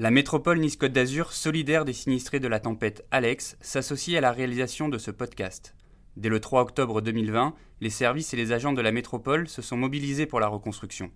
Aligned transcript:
La 0.00 0.12
métropole 0.12 0.60
Nice-Côte 0.60 0.92
d'Azur, 0.92 1.32
solidaire 1.32 1.84
des 1.84 1.92
sinistrés 1.92 2.38
de 2.38 2.46
la 2.46 2.60
tempête 2.60 3.04
Alex, 3.10 3.56
s'associe 3.60 4.16
à 4.16 4.20
la 4.20 4.30
réalisation 4.30 4.88
de 4.88 4.96
ce 4.96 5.10
podcast. 5.10 5.74
Dès 6.16 6.28
le 6.28 6.38
3 6.38 6.60
octobre 6.60 7.00
2020, 7.00 7.52
les 7.80 7.90
services 7.90 8.32
et 8.32 8.36
les 8.36 8.52
agents 8.52 8.72
de 8.72 8.80
la 8.80 8.92
métropole 8.92 9.48
se 9.48 9.60
sont 9.60 9.76
mobilisés 9.76 10.26
pour 10.26 10.38
la 10.38 10.46
reconstruction. 10.46 11.10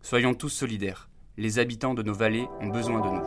Soyons 0.00 0.34
tous 0.34 0.48
solidaires. 0.48 1.08
Les 1.38 1.58
habitants 1.58 1.92
de 1.92 2.04
nos 2.04 2.14
vallées 2.14 2.46
ont 2.60 2.68
besoin 2.68 3.00
de 3.00 3.08
nous. 3.08 3.24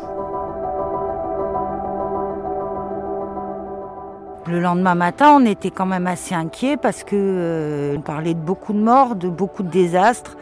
Le 4.53 4.61
lendemain 4.61 4.95
matin, 4.95 5.37
on 5.37 5.45
était 5.45 5.71
quand 5.71 5.85
même 5.85 6.07
assez 6.07 6.33
inquiets 6.33 6.77
parce 6.77 7.03
que 7.03 7.17
euh, 7.17 7.97
on 7.97 8.01
parlait 8.01 8.35
de 8.35 8.39
beaucoup 8.39 8.71
de 8.71 8.79
morts, 8.79 9.17
de 9.17 9.27
beaucoup 9.27 9.63
de 9.63 9.69
désastres 9.69 10.37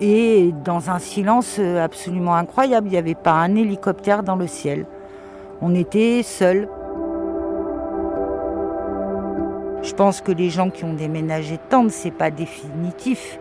et 0.00 0.52
dans 0.64 0.90
un 0.90 0.98
silence 0.98 1.56
euh, 1.58 1.84
absolument 1.84 2.34
incroyable. 2.34 2.88
Il 2.88 2.92
n'y 2.92 2.98
avait 2.98 3.14
pas 3.14 3.32
un 3.32 3.54
hélicoptère 3.54 4.22
dans 4.22 4.36
le 4.36 4.46
ciel. 4.46 4.86
On 5.60 5.74
était 5.74 6.22
seuls. 6.22 6.68
Je 9.82 9.92
pense 9.94 10.20
que 10.20 10.32
les 10.32 10.50
gens 10.50 10.70
qui 10.70 10.84
ont 10.84 10.92
déménagé 10.92 11.56
de 11.56 11.62
tente, 11.68 11.90
c'est 11.90 12.10
pas 12.10 12.30
définitif. 12.30 13.38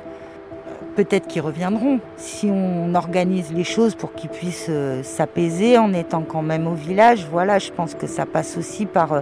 Peut-être 0.95 1.27
qu'ils 1.27 1.41
reviendront 1.41 1.99
si 2.15 2.49
on 2.51 2.95
organise 2.95 3.53
les 3.53 3.63
choses 3.63 3.93
pour 3.93 4.13
qu'ils 4.13 4.29
puissent 4.29 4.67
euh, 4.69 5.03
s'apaiser 5.03 5.77
en 5.77 5.93
étant 5.93 6.23
quand 6.23 6.41
même 6.41 6.67
au 6.67 6.73
village. 6.73 7.27
Voilà, 7.31 7.59
je 7.59 7.71
pense 7.71 7.93
que 7.93 8.07
ça 8.07 8.25
passe 8.25 8.57
aussi 8.57 8.87
par 8.87 9.13
euh, 9.13 9.21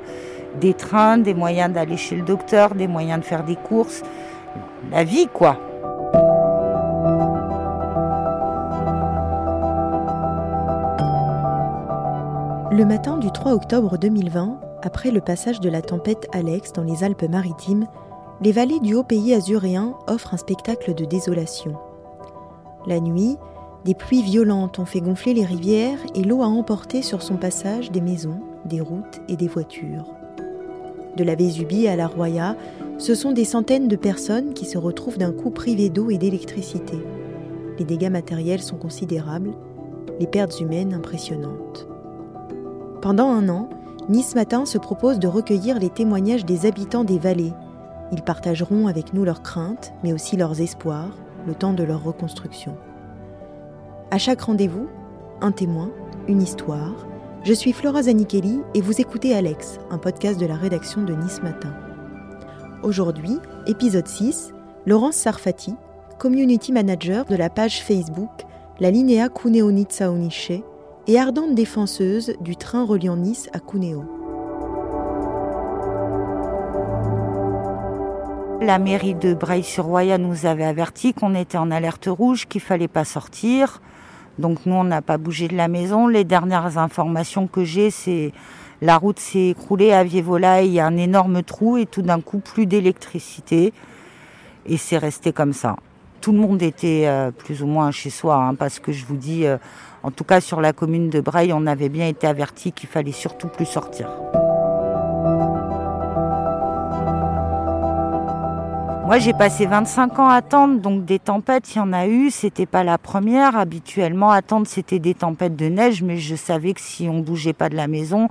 des 0.62 0.74
trains, 0.74 1.18
des 1.18 1.34
moyens 1.34 1.74
d'aller 1.74 1.98
chez 1.98 2.16
le 2.16 2.22
docteur, 2.22 2.76
des 2.76 2.88
moyens 2.88 3.20
de 3.20 3.26
faire 3.26 3.44
des 3.44 3.58
courses, 3.58 4.04
la 4.90 5.04
vie 5.04 5.28
quoi. 5.34 5.58
Le 12.76 12.84
matin 12.84 13.16
du 13.16 13.32
3 13.32 13.54
octobre 13.54 13.98
2020, 13.98 14.60
après 14.82 15.10
le 15.10 15.22
passage 15.22 15.62
de 15.62 15.70
la 15.70 15.82
tempête 15.82 16.28
Alex 16.34 16.74
dans 16.74 16.84
les 16.84 17.06
Alpes-Maritimes, 17.06 17.88
les 18.42 18.52
vallées 18.52 18.82
du 18.82 18.96
haut 18.96 19.04
pays 19.04 19.34
azuréen 19.34 19.96
offrent 20.08 20.34
un 20.34 20.38
spectacle 20.38 20.94
de 20.94 21.06
désolation. 21.06 21.78
La 22.86 23.00
nuit, 23.00 23.38
des 23.86 23.94
pluies 23.94 24.24
violentes 24.24 24.78
ont 24.78 24.84
fait 24.84 25.00
gonfler 25.00 25.34
les 25.34 25.46
rivières 25.46 26.00
et 26.16 26.24
l'eau 26.24 26.42
a 26.42 26.48
emporté 26.48 27.02
sur 27.02 27.22
son 27.22 27.38
passage 27.38 27.92
des 27.92 28.02
maisons, 28.02 28.42
des 28.66 28.82
routes 28.82 29.22
et 29.30 29.38
des 29.38 29.48
voitures. 29.48 30.14
De 31.16 31.24
la 31.24 31.36
Vésubie 31.36 31.88
à 31.88 31.96
la 31.96 32.08
Roya, 32.08 32.58
ce 32.98 33.16
sont 33.16 33.32
des 33.32 33.46
centaines 33.46 33.88
de 33.88 33.96
personnes 33.96 34.54
qui 34.54 34.66
se 34.66 34.78
retrouvent 34.78 35.18
d'un 35.18 35.32
coup 35.32 35.50
privées 35.50 35.90
d'eau 35.90 36.10
et 36.10 36.18
d'électricité. 36.18 36.98
Les 37.80 37.86
dégâts 37.86 38.12
matériels 38.12 38.62
sont 38.62 38.76
considérables, 38.76 39.54
les 40.20 40.28
pertes 40.28 40.60
humaines 40.60 40.94
impressionnantes. 40.94 41.88
Pendant 43.06 43.30
un 43.30 43.50
an, 43.50 43.70
Nice 44.10 44.34
Matin 44.34 44.66
se 44.66 44.80
propose 44.80 45.20
de 45.20 45.28
recueillir 45.28 45.78
les 45.78 45.92
témoignages 45.92 46.44
des 46.44 46.66
habitants 46.66 47.04
des 47.04 47.20
vallées. 47.20 47.54
Ils 48.12 48.24
partageront 48.24 48.88
avec 48.88 49.14
nous 49.14 49.24
leurs 49.24 49.44
craintes, 49.44 49.94
mais 50.04 50.12
aussi 50.12 50.38
leurs 50.38 50.60
espoirs, 50.60 51.16
le 51.46 51.54
temps 51.54 51.74
de 51.74 51.84
leur 51.84 52.04
reconstruction. 52.04 52.76
À 54.10 54.18
chaque 54.18 54.42
rendez-vous, 54.42 54.88
un 55.40 55.52
témoin, 55.52 55.92
une 56.28 56.42
histoire. 56.42 57.06
Je 57.44 57.54
suis 57.54 57.74
Flora 57.74 58.02
Zanichelli 58.02 58.62
et 58.74 58.82
vous 58.82 59.00
écoutez 59.00 59.36
Alex, 59.36 59.78
un 59.92 60.00
podcast 60.00 60.40
de 60.40 60.48
la 60.48 60.56
rédaction 60.56 61.04
de 61.04 61.14
Nice 61.14 61.44
Matin. 61.44 61.76
Aujourd'hui, 62.82 63.38
épisode 63.68 64.08
6, 64.08 64.52
Laurence 64.88 65.18
Sarfati, 65.18 65.76
community 66.18 66.72
manager 66.72 67.26
de 67.26 67.36
la 67.36 67.52
page 67.52 67.84
Facebook 67.84 68.32
La 68.80 68.90
Linea 68.90 69.30
Nizza 69.46 70.10
et 71.08 71.20
ardente 71.20 71.54
défenseuse 71.54 72.34
du 72.42 72.56
train 72.56 72.86
reliant 72.86 73.16
Nice 73.16 73.50
à 73.54 73.60
Cuneo. 73.60 74.04
La 78.62 78.80
mairie 78.80 79.14
de 79.14 79.34
Breil-sur-Roya 79.34 80.18
nous 80.18 80.48
avait 80.48 80.66
averti 80.66 81.14
qu'on 81.14 81.36
était 81.36 81.58
en 81.58 81.70
alerte 81.70 82.08
rouge, 82.08 82.48
qu'il 82.48 82.62
fallait 82.62 82.88
pas 82.88 83.06
sortir. 83.06 83.82
Donc 84.40 84.66
nous, 84.66 84.74
on 84.74 84.84
n'a 84.84 85.02
pas 85.02 85.18
bougé 85.18 85.48
de 85.48 85.56
la 85.56 85.68
maison. 85.68 86.08
Les 86.08 86.24
dernières 86.24 86.78
informations 86.78 87.48
que 87.48 87.64
j'ai, 87.64 87.92
c'est 87.92 88.34
la 88.82 88.98
route 88.98 89.20
s'est 89.20 89.50
écroulée 89.50 89.92
à 89.92 90.04
Vievola, 90.04 90.64
il 90.64 90.72
y 90.72 90.80
a 90.80 90.86
un 90.86 90.98
énorme 90.98 91.44
trou 91.44 91.78
et 91.78 91.86
tout 91.86 92.02
d'un 92.02 92.22
coup 92.22 92.40
plus 92.40 92.66
d'électricité. 92.66 93.74
Et 94.66 94.78
c'est 94.78 94.98
resté 94.98 95.32
comme 95.32 95.54
ça. 95.54 95.76
Tout 96.22 96.32
le 96.32 96.40
monde 96.40 96.64
était 96.64 97.04
euh, 97.06 97.30
plus 97.30 97.62
ou 97.62 97.68
moins 97.68 97.92
chez 97.92 98.10
soi, 98.10 98.36
hein, 98.36 98.56
parce 98.56 98.80
que 98.80 98.92
je 98.92 99.06
vous 99.06 99.16
dis, 99.16 99.46
euh, 99.46 99.58
en 100.06 100.12
tout 100.12 100.24
cas, 100.24 100.40
sur 100.40 100.62
la 100.62 100.72
commune 100.72 101.10
de 101.10 101.20
Breil, 101.20 101.52
on 101.52 101.66
avait 101.66 101.90
bien 101.90 102.08
été 102.08 102.28
averti 102.28 102.72
qu'il 102.72 102.88
fallait 102.88 103.12
surtout 103.12 103.48
plus 103.48 103.66
sortir. 103.66 104.08
Moi, 109.08 109.18
j'ai 109.18 109.34
passé 109.34 109.66
25 109.66 110.20
ans 110.20 110.30
à 110.30 110.36
attendre, 110.36 110.80
donc 110.80 111.06
des 111.06 111.18
tempêtes, 111.18 111.74
il 111.74 111.80
y 111.80 111.82
en 111.82 111.92
a 111.92 112.06
eu. 112.06 112.30
C'était 112.30 112.68
pas 112.68 112.84
la 112.84 113.00
première. 113.00 113.58
Habituellement, 113.58 114.30
attendre, 114.30 114.68
c'était 114.68 115.00
des 115.00 115.16
tempêtes 115.16 115.56
de 115.56 115.70
neige, 115.70 116.04
mais 116.04 116.18
je 116.18 116.36
savais 116.36 116.74
que 116.74 116.82
si 116.82 117.10
on 117.10 117.22
bougeait 117.22 117.54
pas 117.54 117.70
de 117.70 117.76
la 117.76 117.88
maison, 117.88 118.30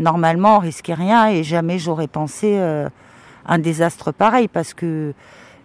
normalement, 0.00 0.56
on 0.56 0.58
risquait 0.58 0.94
rien 0.94 1.28
et 1.28 1.44
jamais 1.44 1.78
j'aurais 1.78 2.08
pensé 2.08 2.56
euh, 2.58 2.88
un 3.46 3.60
désastre 3.60 4.10
pareil 4.10 4.48
parce 4.48 4.74
que 4.74 5.14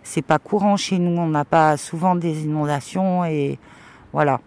c'est 0.03 0.21
pas 0.21 0.37
courant 0.37 0.77
chez 0.77 0.99
nous. 0.99 1.19
On 1.19 1.29
n'a 1.29 1.43
pas 1.43 1.75
souvent 1.75 2.13
des 2.13 2.43
inondations 2.43 3.25
et 3.25 3.57
voilà. 4.13 4.41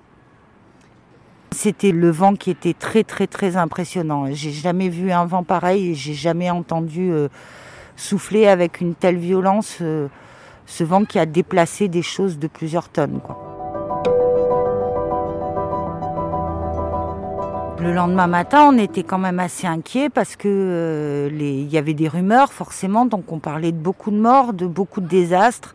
C'était 1.52 1.92
le 1.92 2.10
vent 2.10 2.34
qui 2.34 2.50
était 2.50 2.72
très 2.72 3.04
très 3.04 3.26
très 3.26 3.56
impressionnant. 3.56 4.26
J'ai 4.32 4.50
jamais 4.50 4.88
vu 4.88 5.12
un 5.12 5.26
vent 5.26 5.42
pareil 5.42 5.90
et 5.90 5.94
j'ai 5.94 6.14
jamais 6.14 6.50
entendu 6.50 7.12
euh, 7.12 7.28
souffler 7.94 8.46
avec 8.48 8.80
une 8.80 8.94
telle 8.94 9.18
violence 9.18 9.78
euh, 9.82 10.08
ce 10.66 10.82
vent 10.82 11.04
qui 11.04 11.18
a 11.18 11.26
déplacé 11.26 11.88
des 11.88 12.02
choses 12.02 12.38
de 12.38 12.46
plusieurs 12.46 12.88
tonnes. 12.88 13.20
Le 17.80 17.92
lendemain 17.92 18.28
matin, 18.28 18.68
on 18.72 18.78
était 18.78 19.02
quand 19.02 19.18
même 19.18 19.40
assez 19.40 19.66
inquiets 19.66 20.08
parce 20.08 20.36
que 20.36 20.48
euh, 20.48 21.66
y 21.70 21.76
avait 21.76 21.94
des 21.94 22.08
rumeurs 22.08 22.52
forcément, 22.52 23.04
donc 23.04 23.30
on 23.30 23.40
parlait 23.40 23.72
de 23.72 23.78
beaucoup 23.78 24.10
de 24.10 24.18
morts, 24.18 24.54
de 24.54 24.66
beaucoup 24.66 25.00
de 25.00 25.08
désastres 25.08 25.74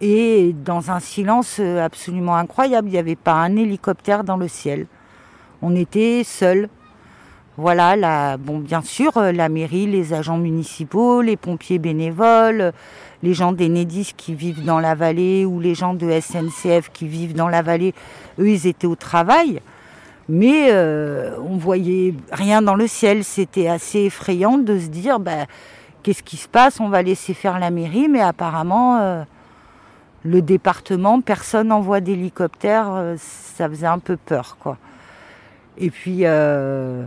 et 0.00 0.54
dans 0.64 0.90
un 0.90 1.00
silence 1.00 1.58
absolument 1.58 2.36
incroyable. 2.36 2.88
Il 2.88 2.92
n'y 2.92 2.98
avait 2.98 3.16
pas 3.16 3.34
un 3.34 3.56
hélicoptère 3.56 4.22
dans 4.22 4.36
le 4.36 4.46
ciel 4.46 4.86
on 5.62 5.74
était 5.76 6.22
seuls. 6.24 6.68
Voilà, 7.56 7.94
la, 7.94 8.36
bon, 8.38 8.58
bien 8.58 8.80
sûr, 8.80 9.18
euh, 9.18 9.32
la 9.32 9.50
mairie, 9.50 9.86
les 9.86 10.14
agents 10.14 10.38
municipaux, 10.38 11.20
les 11.20 11.36
pompiers 11.36 11.78
bénévoles, 11.78 12.72
les 13.22 13.34
gens 13.34 13.52
d'Enedis 13.52 14.14
qui 14.16 14.34
vivent 14.34 14.64
dans 14.64 14.78
la 14.78 14.94
vallée 14.94 15.44
ou 15.44 15.60
les 15.60 15.74
gens 15.74 15.92
de 15.92 16.10
SNCF 16.10 16.90
qui 16.90 17.06
vivent 17.06 17.34
dans 17.34 17.48
la 17.48 17.60
vallée, 17.60 17.92
eux, 18.38 18.48
ils 18.48 18.66
étaient 18.66 18.86
au 18.86 18.94
travail. 18.94 19.60
Mais 20.28 20.68
euh, 20.70 21.36
on 21.40 21.58
voyait 21.58 22.14
rien 22.32 22.62
dans 22.62 22.76
le 22.76 22.86
ciel. 22.86 23.24
C'était 23.24 23.68
assez 23.68 24.04
effrayant 24.04 24.56
de 24.56 24.78
se 24.78 24.86
dire, 24.86 25.20
bah, 25.20 25.44
qu'est-ce 26.02 26.22
qui 26.22 26.38
se 26.38 26.48
passe? 26.48 26.80
On 26.80 26.88
va 26.88 27.02
laisser 27.02 27.34
faire 27.34 27.58
la 27.58 27.70
mairie, 27.70 28.08
mais 28.08 28.22
apparemment, 28.22 29.00
euh, 29.00 29.22
le 30.24 30.40
département, 30.40 31.20
personne 31.20 31.68
n'envoie 31.68 32.00
d'hélicoptère. 32.00 33.16
ça 33.18 33.68
faisait 33.68 33.86
un 33.86 33.98
peu 33.98 34.16
peur, 34.16 34.56
quoi. 34.58 34.78
Et 35.80 35.90
puis, 35.90 36.20
euh, 36.24 37.04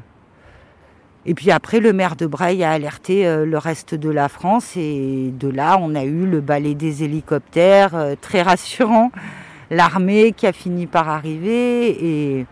et 1.27 1.35
puis 1.35 1.51
après, 1.51 1.79
le 1.79 1.93
maire 1.93 2.15
de 2.15 2.25
Breil 2.25 2.63
a 2.63 2.71
alerté 2.71 3.27
euh, 3.27 3.45
le 3.45 3.57
reste 3.59 3.93
de 3.93 4.09
la 4.09 4.29
France. 4.29 4.75
Et 4.75 5.31
de 5.31 5.47
là, 5.47 5.77
on 5.79 5.93
a 5.93 6.03
eu 6.03 6.25
le 6.25 6.41
balai 6.41 6.73
des 6.73 7.03
hélicoptères, 7.03 7.95
euh, 7.95 8.15
très 8.19 8.41
rassurant, 8.41 9.11
l'armée 9.69 10.33
qui 10.33 10.47
a 10.47 10.53
fini 10.53 10.87
par 10.87 11.07
arriver. 11.07 12.39
Et, 12.39 12.45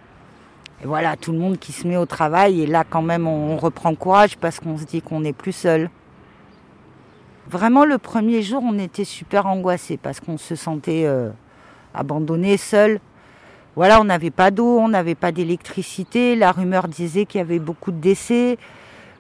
voilà, 0.84 1.16
tout 1.16 1.32
le 1.32 1.40
monde 1.40 1.58
qui 1.58 1.72
se 1.72 1.88
met 1.88 1.98
au 1.98 2.06
travail. 2.06 2.62
Et 2.62 2.68
là 2.68 2.84
quand 2.88 3.04
même 3.04 3.28
on, 3.28 3.58
reprend 3.58 3.94
courage 3.94 4.38
parce 4.38 4.60
qu'on 4.60 4.78
se 4.78 4.86
dit 4.86 5.02
qu'on 5.02 5.22
n'est 5.22 5.34
plus 5.34 5.52
seul. 5.52 5.90
Vraiment, 7.48 7.86
le 7.86 7.98
premier 7.98 8.42
jour, 8.44 8.64
on 8.66 8.78
était 8.80 9.04
super 9.04 9.46
angoissés 9.46 9.98
parce 9.98 10.20
qu'on 10.20 10.38
se 10.38 10.56
sentait 10.56 11.08
abandonné, 11.94 12.58
seul 12.58 13.00
voilà, 13.76 14.02
on 14.02 14.04
n'avait 14.04 14.32
pas 14.32 14.52
d'eau, 14.52 14.80
on 14.80 14.90
n'avait 14.90 15.16
pas 15.16 15.32
d'électricité. 15.32 16.36
La 16.36 16.52
rumeur 16.52 16.88
disait 16.88 17.26
qu'il 17.26 17.40
y 17.40 17.42
avait 17.42 17.60
beaucoup 17.60 17.92
de 17.92 18.00
décès, 18.02 18.58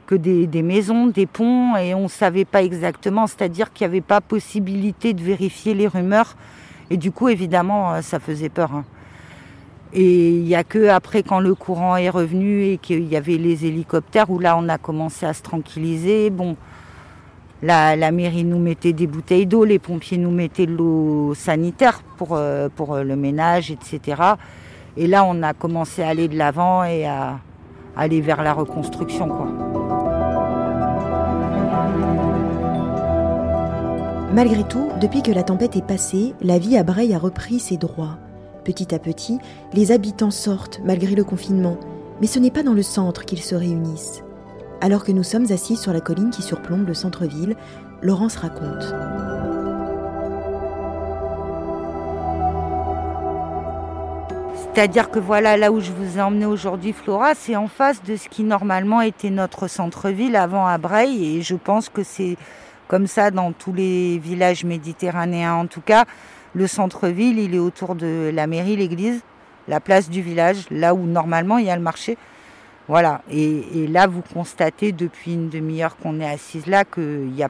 que 0.07 0.15
des, 0.15 0.62
maisons, 0.62 1.07
des 1.07 1.25
ponts, 1.25 1.77
et 1.77 1.94
on 1.94 2.03
ne 2.03 2.07
savait 2.09 2.44
pas 2.44 2.62
exactement, 2.62 3.27
c'est-à-dire 3.27 3.71
qu'il 3.71 3.88
n'y 3.88 3.92
avait 3.92 4.01
pas 4.01 4.19
possibilité 4.19 5.13
de 5.13 5.21
vérifier 5.21 5.74
les 5.74 5.88
rumeurs. 5.88 6.36
Et 6.89 6.98
du 6.98 7.12
coup, 7.12 7.30
évidemment, 7.30 7.94
euh, 7.94 8.01
ça 8.01 8.19
faisait 8.19 8.50
peur. 8.50 8.75
Hein. 8.75 8.83
Et 9.94 10.31
il 10.31 10.44
n'y 10.44 10.56
a 10.56 10.65
que 10.65 10.89
après, 10.89 11.24
quand 11.24 11.39
le 11.39 11.56
courant 11.56 11.95
est 11.95 12.09
revenu 12.09 12.65
et 12.65 12.77
qu'il 12.77 13.07
y 13.07 13.15
avait 13.15 13.38
les 13.38 13.65
hélicoptères, 13.65 14.30
où 14.30 14.39
là, 14.39 14.57
on 14.57 14.68
a 14.68 14.77
commencé 14.77 15.25
à 15.25 15.33
se 15.33 15.42
tranquilliser. 15.42 16.30
Bon, 16.30 16.57
la, 17.62 18.12
mairie 18.12 18.44
nous 18.44 18.60
mettait 18.60 18.94
des 18.94 19.08
bouteilles 19.08 19.46
d'eau, 19.46 19.63
les 19.63 19.80
pompiers 19.80 20.18
nous 20.18 20.31
mettaient 20.31 20.66
de 20.66 20.74
l'eau 20.74 21.34
sanitaire 21.36 22.02
pour, 22.18 22.36
euh, 22.36 22.69
euh, 22.80 23.04
le 23.04 23.16
ménage, 23.16 23.72
etc. 23.72 24.22
Et 24.98 25.08
là, 25.08 25.24
on 25.25 25.44
a 25.44 25.54
commencé 25.54 26.02
à 26.02 26.10
aller 26.10 26.28
de 26.28 26.38
l'avant 26.38 26.84
et 26.84 27.06
à 27.06 27.40
aller 27.96 28.22
vers 28.22 28.44
la 28.44 28.54
reconstruction. 28.54 29.28
Quoi. 29.28 29.48
Malgré 34.34 34.64
tout, 34.64 34.90
depuis 35.00 35.22
que 35.22 35.31
la 35.31 35.44
tempête 35.44 35.75
est 35.75 35.86
passée, 35.86 36.34
la 36.42 36.57
vie 36.57 36.78
à 36.78 36.84
Breil 36.84 37.14
a 37.14 37.19
repris 37.19 37.60
ses 37.60 37.78
droits. 37.78 38.18
Petit 38.64 38.96
à 38.96 39.00
petit, 39.00 39.40
les 39.74 39.92
habitants 39.92 40.31
sortent 40.31 40.80
malgré 40.86 41.16
le 41.16 41.24
confinement, 41.24 41.78
mais 42.22 42.28
ce 42.28 42.40
n'est 42.40 42.52
pas 42.52 42.64
dans 42.64 42.74
le 42.74 42.84
centre 42.84 43.25
qu'ils 43.25 43.42
se 43.42 43.56
réunissent. 43.56 44.24
Alors 44.83 45.04
que 45.04 45.12
nous 45.12 45.22
sommes 45.22 45.45
assis 45.51 45.78
sur 45.78 45.94
la 45.94 46.01
colline 46.01 46.31
qui 46.31 46.42
surplombe 46.42 46.88
le 46.88 46.95
centre-ville, 46.95 47.56
Laurence 48.01 48.36
raconte. 48.36 48.95
C'est-à-dire 54.74 55.12
que 55.12 55.19
voilà, 55.19 55.56
là 55.56 55.72
où 55.72 55.81
je 55.81 55.92
vous 55.92 56.18
ai 56.18 56.22
emmené 56.22 56.48
aujourd'hui, 56.48 56.94
Flora, 56.94 57.36
c'est 57.36 57.56
en 57.56 57.68
face 57.68 58.01
de 58.01 58.16
ce 58.16 58.28
qui 58.28 58.42
normalement 58.42 59.01
était 59.01 59.30
notre 59.30 59.68
centre-ville 59.68 60.36
avant 60.36 60.66
à 60.66 60.80
Breil. 60.80 61.38
Et 61.38 61.42
je 61.44 61.56
pense 61.56 61.88
que 61.89 62.01
c'est 62.01 62.36
comme 62.88 63.06
ça 63.06 63.30
dans 63.30 63.51
tous 63.51 63.74
les 63.74 64.18
villages 64.18 64.63
méditerranéens. 64.63 65.54
En 65.54 65.68
tout 65.68 65.81
cas, 65.81 66.06
le 66.56 66.66
centre-ville, 66.66 67.38
il 67.38 67.54
est 67.54 67.60
autour 67.60 67.94
de 67.94 68.31
la 68.33 68.48
mairie, 68.48 68.78
l'église, 68.78 69.22
la 69.68 69.80
place 69.80 70.10
du 70.10 70.24
village, 70.24 70.66
là 70.72 70.95
où 70.95 71.06
normalement 71.06 71.60
il 71.60 71.68
y 71.68 71.69
a 71.69 71.75
le 71.75 71.83
marché. 71.83 72.18
Voilà. 72.92 73.22
Et, 73.32 73.88
là, 73.88 74.06
vous 74.06 74.22
constatez 74.22 74.92
depuis 74.92 75.36
une 75.36 75.48
demi-heure 75.48 75.96
qu'on 75.96 76.20
est 76.20 76.30
assise 76.30 76.68
là 76.68 76.84
qu'il 76.84 77.34
y 77.34 77.42
a 77.42 77.48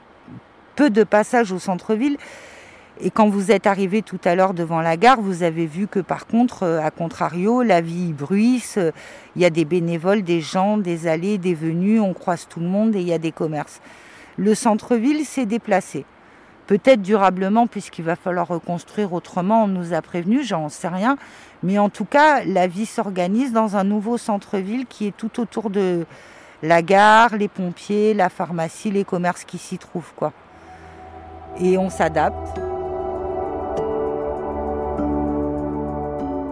peu 0.76 0.88
de 0.88 1.02
passages 1.02 1.50
au 1.50 1.58
centre-ville. 1.58 2.16
Et 3.00 3.10
quand 3.10 3.28
vous 3.28 3.50
êtes 3.50 3.66
arrivé 3.66 4.02
tout 4.02 4.20
à 4.24 4.36
l'heure 4.36 4.54
devant 4.54 4.80
la 4.80 4.96
gare, 4.96 5.20
vous 5.20 5.42
avez 5.42 5.66
vu 5.66 5.88
que 5.88 5.98
par 5.98 6.28
contre, 6.28 6.62
euh, 6.62 6.80
à 6.80 6.92
contrario, 6.92 7.64
la 7.64 7.80
vie 7.80 8.12
bruisse, 8.12 8.78
il 9.34 9.42
y 9.42 9.44
a 9.44 9.50
des 9.50 9.64
bénévoles, 9.64 10.22
des 10.22 10.40
gens, 10.40 10.78
des 10.78 11.08
allées, 11.08 11.38
des 11.38 11.54
venues, 11.54 11.98
on 11.98 12.14
croise 12.14 12.46
tout 12.48 12.60
le 12.60 12.66
monde 12.66 12.94
et 12.94 13.00
il 13.00 13.08
y 13.08 13.12
a 13.12 13.18
des 13.18 13.32
commerces. 13.32 13.80
Le 14.36 14.54
centre-ville 14.54 15.24
s'est 15.24 15.46
déplacé. 15.46 16.04
Peut-être 16.72 17.02
durablement 17.02 17.66
puisqu'il 17.66 18.06
va 18.06 18.16
falloir 18.16 18.48
reconstruire 18.48 19.12
autrement, 19.12 19.64
on 19.64 19.66
nous 19.66 19.92
a 19.92 20.00
prévenu, 20.00 20.42
j'en 20.42 20.70
sais 20.70 20.88
rien. 20.88 21.18
Mais 21.62 21.78
en 21.78 21.90
tout 21.90 22.06
cas, 22.06 22.44
la 22.46 22.66
vie 22.66 22.86
s'organise 22.86 23.52
dans 23.52 23.76
un 23.76 23.84
nouveau 23.84 24.16
centre-ville 24.16 24.86
qui 24.86 25.06
est 25.06 25.14
tout 25.14 25.38
autour 25.38 25.68
de 25.68 26.06
la 26.62 26.80
gare, 26.80 27.36
les 27.36 27.48
pompiers, 27.48 28.14
la 28.14 28.30
pharmacie, 28.30 28.90
les 28.90 29.04
commerces 29.04 29.44
qui 29.44 29.58
s'y 29.58 29.76
trouvent. 29.76 30.14
Et 31.60 31.76
on 31.76 31.90
s'adapte. 31.90 32.58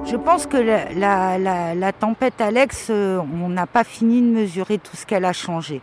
Je 0.05 0.17
pense 0.17 0.46
que 0.46 0.58
la, 0.58 1.93
tempête 1.93 2.43
Alex, 2.43 2.88
euh, 2.90 3.22
on 3.43 3.49
n'a 3.49 3.67
pas 3.67 3.84
fini 3.84 4.20
de 4.20 4.26
mesurer 4.26 4.76
tout 4.76 4.99
ce 4.99 5.06
qu'elle 5.06 5.25
a 5.25 5.32
changé. 5.32 5.81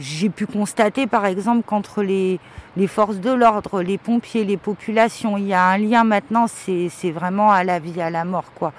J'ai 0.00 0.28
pu 0.28 0.46
constater 0.46 1.06
par 1.06 1.26
exemple 1.26 1.62
qu'entre 1.66 2.02
les, 2.02 2.38
forces 2.86 3.18
de 3.18 3.30
l'ordre, 3.30 3.82
les 3.82 3.98
pompiers, 3.98 4.44
les 4.44 4.56
populations, 4.56 5.36
il 5.36 5.46
y 5.48 5.54
a 5.54 5.64
un 5.64 5.78
lien 5.78 6.04
maintenant, 6.04 6.46
c'est 6.46 7.10
vraiment 7.10 7.50
à 7.50 7.64
la 7.64 7.78
vie, 7.78 8.00
à 8.00 8.10
la 8.10 8.24
mort. 8.24 8.52
quoi. 8.54 8.72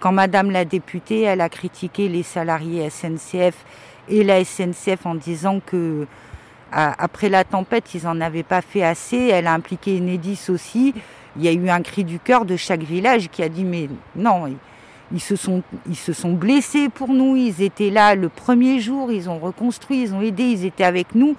Quand 0.00 0.12
Madame 0.12 0.50
la 0.50 0.64
députée, 0.64 1.22
elle 1.22 1.40
a 1.40 1.48
critiqué 1.48 2.08
les 2.08 2.22
salariés 2.22 2.88
SNCF 2.90 3.64
et 4.08 4.22
la 4.22 4.44
SNCF 4.44 5.06
en 5.06 5.14
disant 5.14 5.60
que 5.64 6.06
après 6.70 7.30
la 7.30 7.44
tempête, 7.44 7.94
ils 7.94 8.04
n'en 8.04 8.20
avaient 8.20 8.42
pas 8.42 8.60
fait 8.60 8.82
assez, 8.82 9.28
elle 9.28 9.46
a 9.46 9.54
impliqué 9.54 9.96
Enedis 9.96 10.50
aussi 10.50 10.94
il 11.38 11.44
y 11.44 11.48
a 11.48 11.52
eu 11.52 11.68
un 11.70 11.82
cri 11.82 12.04
du 12.04 12.18
cœur 12.18 12.44
de 12.44 12.56
chaque 12.56 12.82
village 12.82 13.28
qui 13.30 13.42
a 13.42 13.48
dit 13.48 13.64
mais 13.64 13.88
non, 14.16 14.50
ils 15.12 15.20
se 15.20 15.36
sont, 15.36 16.32
blessés 16.32 16.88
pour 16.88 17.08
nous, 17.08 17.36
ils 17.36 17.62
étaient 17.62 17.90
là 17.90 18.14
le 18.14 18.28
premier 18.28 18.80
jour, 18.80 19.10
ils 19.10 19.30
ont 19.30 19.38
reconstruit, 19.38 20.02
ils 20.02 20.14
ont 20.14 20.20
aidé, 20.20 20.44
ils 20.44 20.64
étaient 20.64 20.84
avec 20.84 21.14
nous. 21.14 21.36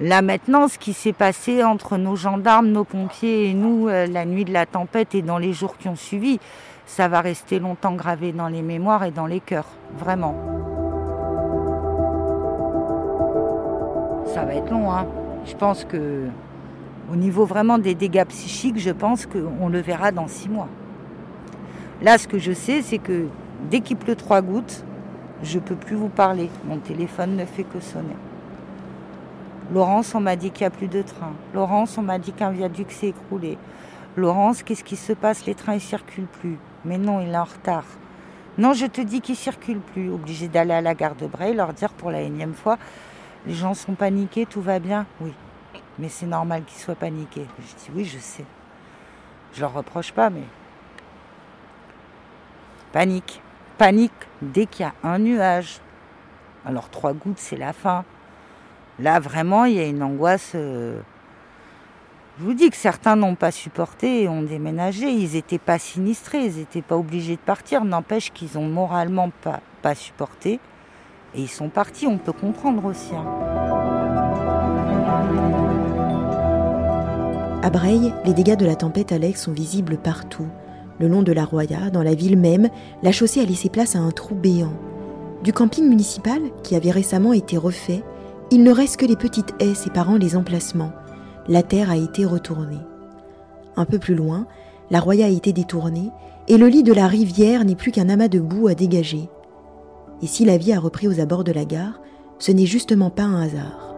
Là 0.00 0.22
maintenant, 0.22 0.68
ce 0.68 0.78
qui 0.78 0.92
s'est 0.92 1.12
passé 1.12 1.62
entre 1.62 1.98
nos 1.98 2.16
gendarmes, 2.16 2.68
nos 2.68 2.84
pompiers 2.84 3.50
et 3.50 3.54
nous 3.54 3.88
euh, 3.88 4.06
la 4.06 4.24
nuit 4.24 4.44
de 4.44 4.52
la 4.52 4.66
tempête 4.66 5.14
et 5.14 5.22
dans 5.22 5.38
les 5.38 5.52
jours 5.52 5.76
qui 5.76 5.88
ont 5.88 5.96
suivi, 5.96 6.40
ça 6.86 7.08
va 7.08 7.20
rester 7.20 7.58
longtemps 7.58 7.94
gravé 7.94 8.32
dans 8.32 8.48
les 8.48 8.62
mémoires 8.62 9.04
et 9.04 9.10
dans 9.10 9.26
les 9.26 9.40
cœurs, 9.40 9.68
vraiment. 9.98 10.34
Ça 14.34 14.44
va 14.44 14.54
être 14.54 14.70
long, 14.70 14.92
hein. 14.92 15.06
Je 15.46 15.54
pense 15.54 15.84
que 15.84 16.24
au 17.12 17.16
niveau 17.16 17.44
vraiment 17.44 17.78
des 17.78 17.94
dégâts 17.94 18.24
psychiques, 18.24 18.78
je 18.78 18.90
pense 18.90 19.26
qu'on 19.26 19.68
le 19.68 19.80
verra 19.80 20.10
dans 20.10 20.26
six 20.26 20.48
mois. 20.48 20.68
Là, 22.02 22.18
ce 22.18 22.28
que 22.28 22.38
je 22.38 22.52
sais, 22.52 22.82
c'est 22.82 22.98
que 22.98 23.28
dès 23.70 23.80
qu'il 23.80 23.96
pleut 23.96 24.16
trois 24.16 24.42
gouttes, 24.42 24.84
je 25.42 25.58
ne 25.58 25.64
peux 25.64 25.76
plus 25.76 25.96
vous 25.96 26.08
parler. 26.08 26.50
Mon 26.64 26.78
téléphone 26.78 27.36
ne 27.36 27.44
fait 27.44 27.64
que 27.64 27.80
sonner. 27.80 28.16
Laurence, 29.72 30.14
on 30.14 30.20
m'a 30.20 30.36
dit 30.36 30.50
qu'il 30.50 30.64
n'y 30.64 30.68
a 30.68 30.70
plus 30.70 30.88
de 30.88 31.02
train. 31.02 31.32
Laurence, 31.54 31.96
on 31.96 32.02
m'a 32.02 32.18
dit 32.18 32.32
qu'un 32.32 32.50
viaduc 32.50 32.90
s'est 32.92 33.08
écroulé. 33.08 33.56
Laurence, 34.16 34.62
qu'est-ce 34.62 34.84
qui 34.84 34.96
se 34.96 35.12
passe? 35.12 35.46
Les 35.46 35.54
trains 35.54 35.74
ne 35.74 35.78
circulent 35.78 36.26
plus. 36.26 36.58
Mais 36.84 36.98
non, 36.98 37.20
il 37.20 37.30
est 37.30 37.36
en 37.36 37.44
retard. 37.44 37.84
Non, 38.58 38.72
je 38.72 38.86
te 38.86 39.00
dis 39.00 39.20
qu'il 39.20 39.32
ne 39.32 39.38
circule 39.38 39.80
plus. 39.80 40.10
Obligé 40.10 40.48
d'aller 40.48 40.74
à 40.74 40.80
la 40.80 40.94
gare 40.94 41.14
de 41.14 41.26
Bray, 41.26 41.54
leur 41.54 41.72
dire 41.72 41.92
pour 41.92 42.10
la 42.10 42.20
énième 42.20 42.54
fois, 42.54 42.78
les 43.46 43.54
gens 43.54 43.74
sont 43.74 43.94
paniqués, 43.94 44.46
tout 44.46 44.60
va 44.60 44.78
bien. 44.78 45.06
Oui, 45.20 45.32
mais 45.98 46.08
c'est 46.08 46.26
normal 46.26 46.64
qu'ils 46.64 46.80
soient 46.80 46.94
paniqués. 46.94 47.46
Je 47.58 47.74
dis 47.84 47.90
oui, 47.94 48.04
je 48.04 48.18
sais. 48.18 48.44
Je 49.54 49.60
leur 49.60 49.72
reproche 49.72 50.12
pas, 50.12 50.30
mais 50.30 50.44
panique, 52.94 53.42
panique 53.76 54.12
dès 54.40 54.66
qu'il 54.66 54.86
y 54.86 54.88
a 54.88 54.94
un 55.02 55.18
nuage. 55.18 55.80
Alors 56.64 56.88
trois 56.90 57.12
gouttes, 57.12 57.40
c'est 57.40 57.56
la 57.56 57.72
fin. 57.72 58.04
Là, 59.00 59.18
vraiment, 59.18 59.64
il 59.64 59.74
y 59.74 59.80
a 59.80 59.84
une 59.84 60.00
angoisse. 60.00 60.52
Euh, 60.54 61.00
je 62.38 62.44
vous 62.44 62.54
dis 62.54 62.70
que 62.70 62.76
certains 62.76 63.16
n'ont 63.16 63.34
pas 63.34 63.50
supporté 63.50 64.22
et 64.22 64.28
ont 64.28 64.42
déménagé. 64.42 65.10
Ils 65.10 65.32
n'étaient 65.32 65.58
pas 65.58 65.80
sinistrés, 65.80 66.46
ils 66.46 66.58
n'étaient 66.58 66.82
pas 66.82 66.96
obligés 66.96 67.34
de 67.34 67.40
partir. 67.40 67.84
N'empêche 67.84 68.32
qu'ils 68.32 68.58
ont 68.58 68.68
moralement 68.68 69.30
pas, 69.82 69.94
supporté. 69.96 70.60
Et 71.34 71.40
ils 71.42 71.48
sont 71.48 71.70
partis, 71.70 72.06
on 72.06 72.18
peut 72.18 72.32
comprendre 72.32 72.84
aussi. 72.84 73.12
Hein. 73.12 73.26
À 77.60 77.70
Breil, 77.70 78.14
les 78.24 78.34
dégâts 78.34 78.56
de 78.56 78.66
la 78.66 78.76
tempête 78.76 79.10
Alex 79.10 79.42
sont 79.42 79.52
visibles 79.52 79.96
partout. 79.98 80.46
Le 81.00 81.08
long 81.08 81.22
de 81.22 81.32
la 81.32 81.44
Roya, 81.44 81.90
dans 81.90 82.02
la 82.02 82.14
ville 82.14 82.38
même, 82.38 82.68
la 83.02 83.12
chaussée 83.12 83.40
a 83.40 83.44
laissé 83.44 83.68
place 83.68 83.96
à 83.96 84.00
un 84.00 84.10
trou 84.10 84.34
béant. 84.34 84.72
Du 85.42 85.52
camping 85.52 85.88
municipal, 85.88 86.40
qui 86.62 86.76
avait 86.76 86.90
récemment 86.90 87.32
été 87.32 87.56
refait, 87.56 88.02
il 88.50 88.62
ne 88.62 88.70
reste 88.70 88.98
que 88.98 89.06
les 89.06 89.16
petites 89.16 89.54
haies 89.60 89.74
séparant 89.74 90.16
les 90.16 90.36
emplacements. 90.36 90.92
La 91.48 91.62
terre 91.62 91.90
a 91.90 91.96
été 91.96 92.24
retournée. 92.24 92.80
Un 93.76 93.84
peu 93.84 93.98
plus 93.98 94.14
loin, 94.14 94.46
la 94.90 95.00
Roya 95.00 95.26
a 95.26 95.30
été 95.30 95.52
détournée 95.52 96.10
et 96.46 96.58
le 96.58 96.68
lit 96.68 96.82
de 96.82 96.92
la 96.92 97.08
rivière 97.08 97.64
n'est 97.64 97.74
plus 97.74 97.90
qu'un 97.90 98.08
amas 98.08 98.28
de 98.28 98.38
boue 98.38 98.68
à 98.68 98.74
dégager. 98.74 99.28
Et 100.22 100.26
si 100.26 100.44
la 100.44 100.56
vie 100.56 100.72
a 100.72 100.80
repris 100.80 101.08
aux 101.08 101.20
abords 101.20 101.44
de 101.44 101.52
la 101.52 101.64
gare, 101.64 102.00
ce 102.38 102.52
n'est 102.52 102.66
justement 102.66 103.10
pas 103.10 103.24
un 103.24 103.42
hasard. 103.42 103.93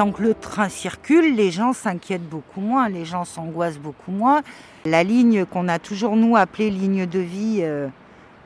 Tant 0.00 0.12
que 0.12 0.22
le 0.22 0.32
train 0.32 0.70
circule, 0.70 1.36
les 1.36 1.50
gens 1.50 1.74
s'inquiètent 1.74 2.26
beaucoup 2.26 2.62
moins, 2.62 2.88
les 2.88 3.04
gens 3.04 3.26
s'angoissent 3.26 3.78
beaucoup 3.78 4.12
moins. 4.12 4.40
La 4.86 5.04
ligne 5.04 5.44
qu'on 5.44 5.68
a 5.68 5.78
toujours 5.78 6.16
nous 6.16 6.36
appelée 6.36 6.70
ligne 6.70 7.04
de 7.04 7.18
vie, 7.18 7.58
euh, 7.60 7.86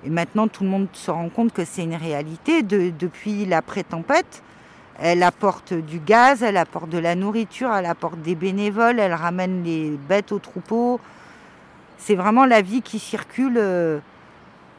et 0.04 0.10
maintenant 0.10 0.48
tout 0.48 0.64
le 0.64 0.70
monde 0.70 0.88
se 0.94 1.12
rend 1.12 1.28
compte 1.28 1.52
que 1.52 1.64
c'est 1.64 1.84
une 1.84 1.94
réalité 1.94 2.64
depuis 2.64 3.44
l'après-tempête. 3.44 4.42
Elle 4.98 5.22
apporte 5.22 5.74
du 5.74 6.00
gaz, 6.00 6.42
elle 6.42 6.56
apporte 6.56 6.88
de 6.88 6.98
la 6.98 7.14
nourriture, 7.14 7.72
elle 7.72 7.86
apporte 7.86 8.20
des 8.20 8.34
bénévoles, 8.34 8.98
elle 8.98 9.14
ramène 9.14 9.62
les 9.62 9.90
bêtes 9.90 10.32
au 10.32 10.40
troupeau. 10.40 10.98
C'est 11.98 12.16
vraiment 12.16 12.46
la 12.46 12.62
vie 12.62 12.82
qui 12.82 12.98
circule 12.98 13.58
euh, 13.58 14.00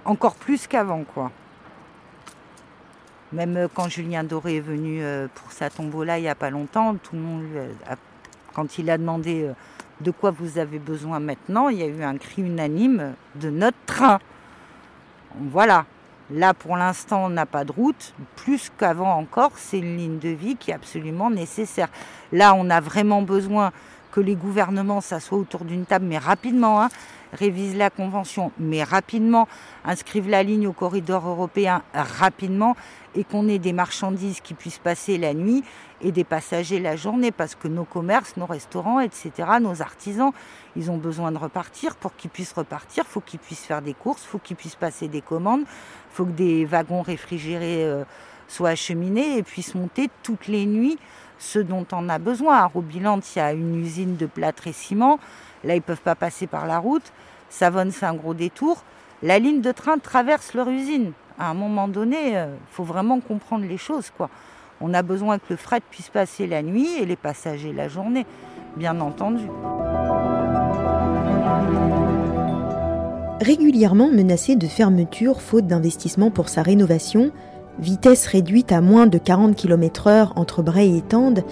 encore 0.03 0.36
plus 0.36 0.67
qu'avant, 0.67 1.05
quoi. 1.05 1.32
Même 3.36 3.58
euh, 3.58 3.68
quand 3.72 3.89
Julien 3.89 4.24
Doré 4.24 4.58
est 4.58 4.62
venu 4.62 5.04
euh, 5.04 5.27
pour 5.36 5.51
sa 5.51 5.70
tombola 5.70 6.18
il 6.18 6.22
n'y 6.22 6.30
a 6.30 6.36
pas 6.36 6.50
longtemps, 6.50 6.96
tout 6.96 7.15
le 7.18 7.22
monde, 7.22 7.44
quand 8.54 8.77
il 8.77 8.89
a 8.89 8.98
demandé 8.98 9.44
euh, 9.44 9.54
de 10.00 10.10
quoi 10.10 10.32
vous 10.32 10.58
avez 10.58 10.80
besoin 10.80 11.20
maintenant, 11.20 11.68
il 11.68 11.77
y 11.77 11.84
a 11.84 11.88
eu 11.88 12.01
un 12.01 12.18
cri 12.18 12.44
unanime 12.44 13.13
de 13.36 13.50
notre 13.50 13.77
train. 13.86 14.20
Voilà. 15.38 15.86
Là, 16.32 16.54
pour 16.54 16.75
l'instant, 16.75 17.25
on 17.25 17.30
n'a 17.30 17.46
pas 17.46 17.65
de 17.65 17.72
route. 17.72 18.15
Plus 18.36 18.72
qu'avant 18.75 19.13
encore, 19.13 19.51
c'est 19.56 19.77
une 19.77 19.98
ligne 19.98 20.18
de 20.18 20.30
vie 20.30 20.56
qui 20.56 20.72
est 20.72 20.74
absolument 20.74 21.30
nécessaire. 21.30 21.89
Là, 22.32 22.56
on 22.56 22.70
a 22.70 22.80
vraiment 22.80 23.22
besoin 23.22 23.72
que 24.12 24.22
les 24.22 24.36
gouvernements 24.36 25.01
s'assoient 25.01 25.38
autour 25.38 25.65
d'une 25.65 25.86
table, 25.86 26.06
mais 26.06 26.18
rapidement, 26.18 26.82
hein, 26.82 26.89
révisent 27.36 27.77
la 27.77 27.89
convention, 27.89 28.51
mais 28.60 28.84
rapidement, 28.84 29.48
inscrivent 29.84 30.30
la 30.30 30.44
ligne 30.44 30.68
au 30.68 30.74
corridor 30.74 31.27
européen 31.27 31.84
rapidement, 31.94 32.75
et 33.15 33.24
qu'on 33.24 33.48
ait 33.48 33.60
des 33.60 33.74
marchandises 33.74 34.42
qui 34.42 34.54
puissent 34.54 34.80
passer 34.80 35.18
la 35.18 35.34
nuit 35.34 35.63
et 36.01 36.12
des 36.12 36.24
passagers 36.24 36.80
la 36.80 36.96
journée 36.96 37.32
parce 37.32 37.56
que 37.56 37.68
nos 37.68 37.86
commerces, 37.86 38.36
nos 38.38 38.46
restaurants, 38.46 39.00
etc., 39.00 39.32
nos 39.62 39.82
artisans, 39.82 40.32
ils 40.75 40.92
ont 40.92 40.98
besoin 40.98 41.32
de 41.32 41.38
repartir. 41.38 41.96
Pour 41.96 42.15
qu'ils 42.15 42.30
puissent 42.30 42.54
repartir, 42.54 43.04
il 43.08 43.12
faut 43.12 43.22
qu'ils 43.22 43.39
puissent 43.39 43.65
faire 43.65 43.82
des 43.82 43.94
courses, 43.94 44.24
il 44.24 44.27
faut 44.27 44.39
qu'ils 44.39 44.58
puissent 44.58 44.75
passer 44.75 45.08
des 45.08 45.22
commandes, 45.22 45.62
il 45.62 46.15
faut 46.15 46.25
que 46.25 46.32
des 46.32 46.65
wagons 46.65 47.01
réfrigérés 47.01 47.86
euh, 47.86 48.04
soient 48.48 48.70
acheminés 48.70 49.38
et 49.38 49.44
puissent 49.44 49.75
monter 49.75 50.10
toutes 50.22 50.48
les 50.48 50.65
nuits 50.65 50.98
ce 51.38 51.60
dont 51.60 51.86
on 51.92 52.10
a 52.10 52.20
besoin. 52.20 52.58
À 52.58 52.65
Robiland, 52.65 53.20
il 53.20 53.39
y 53.39 53.42
a 53.42 53.54
une 53.54 53.75
usine 53.75 54.15
de 54.15 54.25
plâtre 54.25 54.68
et 54.68 54.74
ciment. 54.74 55.20
Là, 55.65 55.74
ils 55.74 55.79
ne 55.79 55.84
peuvent 55.84 56.01
pas 56.01 56.15
passer 56.15 56.48
par 56.48 56.67
la 56.67 56.77
route. 56.77 57.12
Savonne, 57.50 57.91
c'est 57.91 58.05
un 58.05 58.13
gros 58.13 58.34
détour. 58.34 58.84
La 59.24 59.39
ligne 59.39 59.62
de 59.62 59.72
train 59.72 59.98
traverse 59.98 60.53
leur 60.53 60.69
usine. 60.69 61.12
À 61.39 61.50
un 61.50 61.53
moment 61.53 61.88
donné, 61.88 62.29
il 62.29 62.36
euh, 62.36 62.55
faut 62.72 62.84
vraiment 62.84 63.19
comprendre 63.19 63.65
les 63.65 63.77
choses. 63.77 64.12
On 64.81 64.93
a 64.93 65.01
besoin 65.01 65.39
que 65.39 65.45
le 65.50 65.55
fret 65.55 65.81
puisse 65.89 66.10
passer 66.10 66.48
la 66.48 66.62
nuit 66.62 66.88
et 67.00 67.05
les 67.05 67.15
passagers 67.15 67.74
la 67.74 67.88
journée, 67.88 68.25
bien 68.75 69.00
entendu. 69.00 69.45
Régulièrement 73.41 74.12
menacé 74.12 74.55
de 74.55 74.67
fermeture 74.67 75.41
faute 75.41 75.67
d'investissement 75.67 76.31
pour 76.31 76.50
sa 76.50 76.62
rénovation, 76.62 77.31
vitesse 77.79 78.27
réduite 78.27 78.72
à 78.72 78.81
moins 78.81 79.07
de 79.07 79.17
40 79.17 79.55
km/h 79.55 80.31
entre 80.36 80.62
Bray 80.62 80.98
et 80.98 81.01
Tende, 81.01 81.43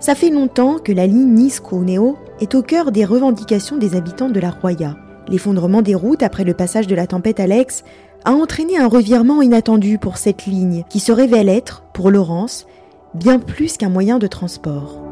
ça 0.00 0.14
fait 0.14 0.30
longtemps 0.30 0.78
que 0.78 0.92
la 0.92 1.06
ligne 1.06 1.34
Nice-Cuneo 1.34 2.16
est 2.40 2.54
au 2.54 2.62
cœur 2.62 2.92
des 2.92 3.04
revendications 3.04 3.76
des 3.76 3.96
habitants 3.96 4.30
de 4.30 4.40
la 4.40 4.50
Roya. 4.50 4.96
L'effondrement 5.28 5.82
des 5.82 5.94
routes 5.94 6.22
après 6.22 6.44
le 6.44 6.54
passage 6.54 6.86
de 6.86 6.94
la 6.94 7.06
tempête 7.06 7.40
Alex 7.40 7.84
a 8.24 8.32
entraîné 8.32 8.78
un 8.78 8.88
revirement 8.88 9.42
inattendu 9.42 9.98
pour 9.98 10.16
cette 10.16 10.46
ligne 10.46 10.84
qui 10.88 11.00
se 11.00 11.12
révèle 11.12 11.48
être, 11.48 11.82
pour 11.92 12.10
Laurence, 12.10 12.66
bien 13.14 13.38
plus 13.38 13.76
qu'un 13.76 13.88
moyen 13.88 14.18
de 14.18 14.26
transport. 14.26 15.04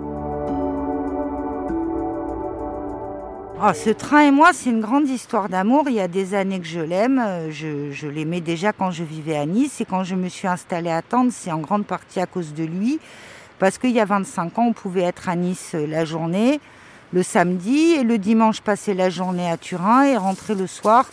Ah, 3.58 3.72
ce 3.72 3.88
train 3.88 4.20
et 4.20 4.30
moi, 4.30 4.50
c'est 4.52 4.68
une 4.68 4.82
grande 4.82 5.08
histoire 5.08 5.48
d'amour. 5.48 5.84
Il 5.88 5.94
y 5.94 6.00
a 6.00 6.08
des 6.08 6.34
années 6.34 6.60
que 6.60 6.66
je 6.66 6.80
l'aime. 6.80 7.22
Je, 7.50 8.06
l'aimais 8.06 8.42
déjà 8.42 8.72
quand 8.72 8.90
je 8.90 9.02
vivais 9.02 9.36
à 9.36 9.46
Nice 9.46 9.80
et 9.80 9.86
quand 9.86 10.04
je 10.04 10.14
me 10.14 10.28
suis 10.28 10.46
installée 10.46 10.90
à 10.90 11.00
Tende, 11.00 11.30
c'est 11.32 11.50
en 11.50 11.60
grande 11.60 11.86
partie 11.86 12.20
à 12.20 12.26
cause 12.26 12.52
de 12.52 12.64
lui. 12.64 13.00
Parce 13.58 13.78
qu'il 13.78 13.90
y 13.90 14.00
a 14.00 14.04
25 14.04 14.58
ans, 14.58 14.66
on 14.68 14.72
pouvait 14.72 15.02
être 15.02 15.28
à 15.28 15.36
Nice 15.36 15.74
la 15.74 16.04
journée, 16.04 16.60
le 17.12 17.22
samedi, 17.22 17.92
et 17.92 18.02
le 18.02 18.18
dimanche 18.18 18.60
passer 18.60 18.94
la 18.94 19.10
journée 19.10 19.50
à 19.50 19.56
Turin 19.56 20.04
et 20.04 20.16
rentrer 20.16 20.54
le 20.54 20.66
soir 20.66 21.06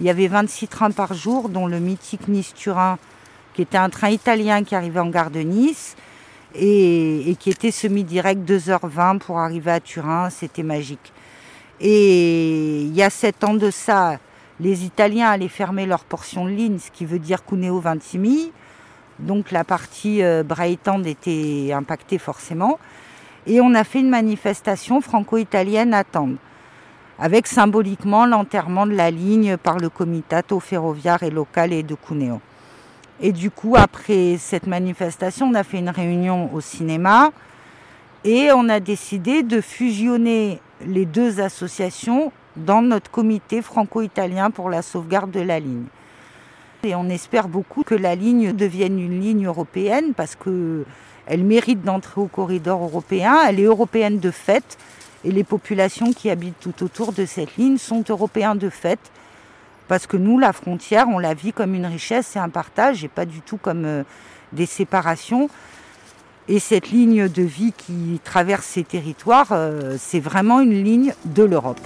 il 0.00 0.06
y 0.06 0.10
avait 0.10 0.28
26 0.28 0.68
trains 0.68 0.90
par 0.92 1.14
jour, 1.14 1.48
dont 1.48 1.66
le 1.66 1.80
mythique 1.80 2.28
Nice-Turin, 2.28 2.98
qui 3.54 3.62
était 3.62 3.78
un 3.78 3.90
train 3.90 4.10
italien 4.10 4.62
qui 4.62 4.76
arrivait 4.76 5.00
en 5.00 5.08
gare 5.08 5.30
de 5.30 5.40
Nice 5.40 5.96
et, 6.54 7.36
qui 7.40 7.50
était 7.50 7.72
semi-direct 7.72 8.48
2h20 8.48 9.18
pour 9.18 9.38
arriver 9.40 9.72
à 9.72 9.80
Turin. 9.80 10.30
C'était 10.30 10.62
magique. 10.62 11.12
Et 11.80 12.82
il 12.82 12.94
y 12.94 13.02
a 13.02 13.10
7 13.10 13.44
ans 13.44 13.54
de 13.54 13.70
ça, 13.70 14.18
les 14.60 14.84
Italiens 14.84 15.30
allaient 15.30 15.48
fermer 15.48 15.86
leur 15.86 16.04
portion 16.04 16.44
de 16.44 16.50
ligne, 16.50 16.78
ce 16.78 16.90
qui 16.90 17.04
veut 17.04 17.18
dire 17.18 17.44
Cuneo 17.44 17.80
Ventimille. 17.80 18.52
Donc 19.18 19.50
la 19.50 19.64
partie 19.64 20.22
euh, 20.22 20.42
était 21.04 21.72
impactée 21.72 22.18
forcément. 22.18 22.78
Et 23.46 23.60
on 23.60 23.74
a 23.74 23.84
fait 23.84 24.00
une 24.00 24.10
manifestation 24.10 25.00
franco-italienne 25.00 25.94
à 25.94 26.04
Tende 26.04 26.36
avec 27.18 27.46
symboliquement 27.48 28.26
l'enterrement 28.26 28.86
de 28.86 28.94
la 28.94 29.10
ligne 29.10 29.56
par 29.56 29.78
le 29.78 29.88
comitato 29.88 30.60
ferroviaire 30.60 31.22
et 31.22 31.30
local 31.30 31.72
et 31.72 31.82
de 31.82 31.94
Cuneo. 31.94 32.40
Et 33.20 33.32
du 33.32 33.50
coup, 33.50 33.74
après 33.76 34.36
cette 34.38 34.68
manifestation, 34.68 35.46
on 35.46 35.54
a 35.54 35.64
fait 35.64 35.78
une 35.78 35.90
réunion 35.90 36.54
au 36.54 36.60
cinéma 36.60 37.32
et 38.24 38.50
on 38.52 38.68
a 38.68 38.78
décidé 38.78 39.42
de 39.42 39.60
fusionner 39.60 40.60
les 40.86 41.06
deux 41.06 41.40
associations 41.40 42.30
dans 42.56 42.82
notre 42.82 43.10
comité 43.10 43.62
franco-italien 43.62 44.50
pour 44.50 44.70
la 44.70 44.82
sauvegarde 44.82 45.32
de 45.32 45.40
la 45.40 45.58
ligne. 45.58 45.86
Et 46.84 46.94
on 46.94 47.08
espère 47.08 47.48
beaucoup 47.48 47.82
que 47.82 47.94
la 47.94 48.14
ligne 48.14 48.52
devienne 48.52 49.00
une 49.00 49.20
ligne 49.20 49.46
européenne 49.46 50.14
parce 50.14 50.36
qu'elle 50.36 51.44
mérite 51.44 51.82
d'entrer 51.82 52.20
au 52.20 52.26
corridor 52.26 52.82
européen. 52.82 53.36
Elle 53.48 53.60
est 53.60 53.64
européenne 53.64 54.20
de 54.20 54.30
fait 54.30 54.78
et 55.24 55.32
les 55.32 55.44
populations 55.44 56.12
qui 56.12 56.30
habitent 56.30 56.60
tout 56.60 56.84
autour 56.84 57.12
de 57.12 57.26
cette 57.26 57.56
ligne 57.56 57.78
sont 57.78 58.04
européens 58.08 58.54
de 58.54 58.70
fait. 58.70 59.00
Parce 59.88 60.06
que 60.06 60.16
nous, 60.16 60.38
la 60.38 60.52
frontière, 60.52 61.06
on 61.08 61.18
la 61.18 61.34
vit 61.34 61.52
comme 61.52 61.74
une 61.74 61.86
richesse 61.86 62.36
et 62.36 62.38
un 62.38 62.50
partage 62.50 63.04
et 63.04 63.08
pas 63.08 63.24
du 63.24 63.40
tout 63.40 63.56
comme 63.56 63.84
euh, 63.84 64.02
des 64.52 64.66
séparations. 64.66 65.48
Et 66.46 66.60
cette 66.60 66.90
ligne 66.90 67.28
de 67.28 67.42
vie 67.42 67.72
qui 67.76 68.20
traverse 68.22 68.64
ces 68.64 68.84
territoires, 68.84 69.48
euh, 69.52 69.96
c'est 69.98 70.20
vraiment 70.20 70.60
une 70.60 70.82
ligne 70.82 71.14
de 71.24 71.42
l'Europe. 71.42 71.80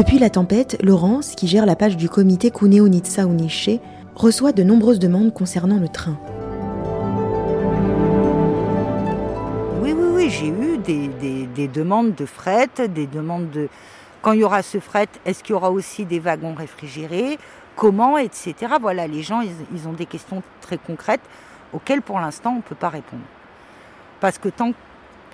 Depuis 0.00 0.18
la 0.18 0.30
tempête, 0.30 0.78
Laurence, 0.82 1.34
qui 1.34 1.46
gère 1.46 1.66
la 1.66 1.76
page 1.76 1.98
du 1.98 2.08
comité 2.08 2.50
Cuneo 2.50 2.88
Nizza 2.88 3.24
Unisce, 3.24 3.80
reçoit 4.14 4.52
de 4.52 4.62
nombreuses 4.62 4.98
demandes 4.98 5.34
concernant 5.34 5.78
le 5.78 5.90
train. 5.90 6.18
j'ai 10.26 10.46
eu 10.46 10.78
des, 10.78 11.68
demandes 11.68 12.14
de 12.14 12.24
fret, 12.24 12.70
des 12.88 13.06
demandes 13.06 13.50
de... 13.50 13.68
Quand 14.22 14.32
il 14.32 14.40
y 14.40 14.44
aura 14.44 14.62
ce 14.62 14.80
fret, 14.80 15.08
est-ce 15.26 15.44
qu'il 15.44 15.52
y 15.52 15.56
aura 15.56 15.70
aussi 15.70 16.06
des 16.06 16.18
wagons 16.18 16.54
réfrigérés 16.54 17.38
Comment, 17.76 18.16
etc. 18.16 18.54
Voilà, 18.80 19.06
les 19.06 19.22
gens, 19.22 19.42
ils, 19.42 19.86
ont 19.86 19.92
des 19.92 20.06
questions 20.06 20.42
très 20.62 20.78
concrètes 20.78 21.20
auxquelles 21.74 22.00
pour 22.00 22.18
l'instant 22.20 22.52
on 22.52 22.56
ne 22.56 22.62
peut 22.62 22.74
pas 22.74 22.88
répondre. 22.88 23.24
Parce 24.20 24.38
que 24.38 24.48
tant 24.48 24.72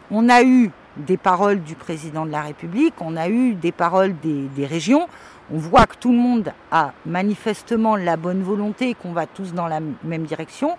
qu'on 0.09 0.29
a 0.29 0.43
eu 0.43 0.73
des 0.97 1.17
paroles 1.17 1.63
du 1.63 1.75
président 1.75 2.27
de 2.27 2.31
la 2.31 2.43
République, 2.43 2.95
on 3.01 3.17
a 3.17 3.29
eu 3.29 3.55
des 3.55 3.73
paroles 3.73 4.15
des, 4.23 4.67
régions, 4.67 5.09
on 5.53 5.59
voit 5.59 5.87
que 5.87 5.97
tout 5.97 6.11
le 6.11 6.19
monde 6.19 6.53
a 6.71 6.93
manifestement 7.05 7.97
la 7.97 8.17
bonne 8.17 8.43
volonté 8.43 8.95
qu'on 8.95 9.13
va 9.13 9.27
tous 9.27 9.53
dans 9.53 9.69
la 9.69 9.81
même 10.05 10.25
direction, 10.25 10.77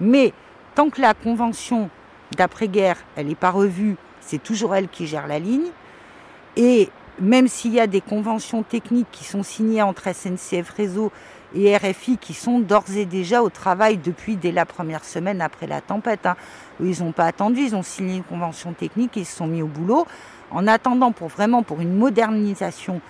mais 0.00 0.32
tant 0.74 0.90
que 0.90 1.00
la 1.00 1.14
convention 1.14 1.90
d'après-guerre, 2.36 2.96
elle 3.16 3.26
n'est 3.26 3.34
pas 3.34 3.50
revue, 3.50 3.96
c'est 4.20 4.42
toujours 4.42 4.74
elle 4.74 4.88
qui 4.88 5.06
gère 5.06 5.26
la 5.26 5.38
ligne. 5.38 5.68
Et 6.56 6.88
même 7.20 7.48
s'il 7.48 7.74
y 7.74 7.80
a 7.80 7.86
des 7.86 8.00
conventions 8.00 8.62
techniques 8.62 9.10
qui 9.12 9.24
sont 9.24 9.42
signées 9.42 9.82
entre 9.82 10.12
SNCF 10.12 10.70
Réseau 10.70 11.12
et 11.54 11.76
RFI 11.76 12.18
qui 12.18 12.34
sont 12.34 12.60
d'ores 12.60 12.96
et 12.96 13.04
déjà 13.04 13.42
au 13.42 13.50
travail 13.50 13.96
depuis 13.96 14.36
dès 14.36 14.52
la 14.52 14.66
première 14.66 15.04
semaine 15.04 15.40
après 15.40 15.66
la 15.66 15.80
tempête. 15.80 16.26
Hein. 16.26 16.36
Ils 16.80 17.02
n'ont 17.02 17.12
pas 17.12 17.26
attendu, 17.26 17.62
ils 17.62 17.76
ont 17.76 17.82
signé 17.82 18.16
une 18.16 18.24
convention 18.24 18.72
technique 18.72 19.16
et 19.16 19.20
ils 19.20 19.26
se 19.26 19.36
sont 19.36 19.46
mis 19.46 19.62
au 19.62 19.66
boulot. 19.66 20.06
En 20.50 20.66
attendant 20.66 21.12
pour 21.12 21.28
vraiment 21.28 21.62
pour 21.62 21.80
une 21.80 21.96
modernisation, 21.96 23.00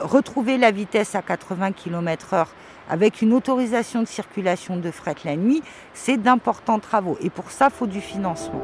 retrouver 0.00 0.58
la 0.58 0.70
vitesse 0.70 1.14
à 1.14 1.22
80 1.22 1.72
km/h 1.72 2.46
avec 2.90 3.22
une 3.22 3.32
autorisation 3.32 4.02
de 4.02 4.08
circulation 4.08 4.76
de 4.76 4.90
fret 4.90 5.14
la 5.24 5.36
nuit, 5.36 5.62
c'est 5.94 6.16
d'importants 6.16 6.78
travaux. 6.78 7.16
Et 7.20 7.30
pour 7.30 7.50
ça, 7.50 7.68
il 7.70 7.74
faut 7.74 7.86
du 7.86 8.00
financement. 8.00 8.60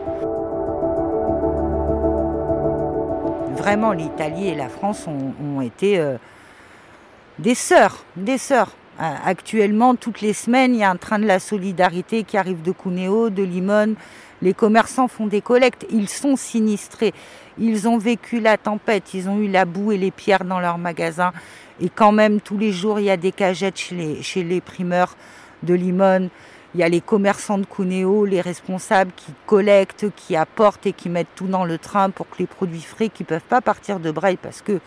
Vraiment, 3.57 3.93
l'Italie 3.93 4.49
et 4.49 4.55
la 4.55 4.69
France 4.69 5.07
ont, 5.07 5.61
été 5.61 5.99
euh, 5.99 6.17
des 7.39 7.55
sœurs, 7.55 8.05
des 8.17 8.39
sœurs. 8.39 8.73
Euh, 9.01 9.15
actuellement, 9.25 9.95
toutes 9.95 10.21
les 10.21 10.33
semaines, 10.33 10.75
il 10.75 10.81
y 10.81 10.85
a 10.85 10.91
un 10.91 10.97
train 10.97 11.21
de 11.21 11.27
la 11.27 11.39
solidarité 11.39 12.25
qui 12.25 12.37
arrive 12.37 12.63
de 12.63 12.73
Cuneo, 12.73 13.31
de 13.31 13.45
Limone. 13.45 13.95
Les 14.43 14.55
commerçants 14.55 15.07
font 15.07 15.27
des 15.27 15.41
collectes. 15.41 15.87
Ils 15.91 16.09
sont 16.09 16.35
sinistrés. 16.37 17.15
Ils 17.59 17.89
ont 17.89 17.99
vécu 17.99 18.41
la 18.41 18.57
tempête. 18.57 19.15
Ils 19.15 19.29
ont 19.29 19.39
eu 19.39 19.49
la 19.49 19.65
boue 19.65 19.93
et 19.93 19.99
les 19.99 20.11
pierres 20.11 20.45
dans 20.45 20.59
leurs 20.59 20.79
magasins. 20.79 21.33
Et 21.81 21.89
quand 21.89 22.11
même, 22.11 22.41
tous 22.41 22.59
les 22.59 22.73
jours, 22.73 22.99
il 22.99 23.05
y 23.05 23.11
a 23.11 23.17
des 23.17 23.31
cagettes 23.31 23.79
chez 23.79 23.95
les, 23.95 24.23
chez 24.23 24.43
les 24.43 24.61
primeurs 24.61 25.17
de 25.63 25.75
Limone. 25.75 26.29
Il 26.75 26.81
y 26.81 26.83
a 26.83 26.89
les 26.89 27.01
commerçants 27.01 27.59
de 27.59 27.67
Cuneo, 27.67 28.25
les 28.25 28.41
responsables 28.41 29.13
qui 29.15 29.33
collectent, 29.47 30.07
qui 30.15 30.35
apportent 30.35 30.87
et 30.87 30.93
qui 30.93 31.09
mettent 31.09 31.35
tout 31.37 31.47
dans 31.47 31.65
le 31.65 31.79
train 31.79 32.11
pour 32.11 32.29
que 32.29 32.39
les 32.41 32.47
produits 32.47 32.83
frais 32.83 33.09
qui 33.09 33.23
ne 33.23 33.29
peuvent 33.29 33.41
pas 33.49 33.61
partir 33.61 34.01
de 34.01 34.11
Braille 34.11 34.37
parce 34.37 34.61
que 34.61 34.81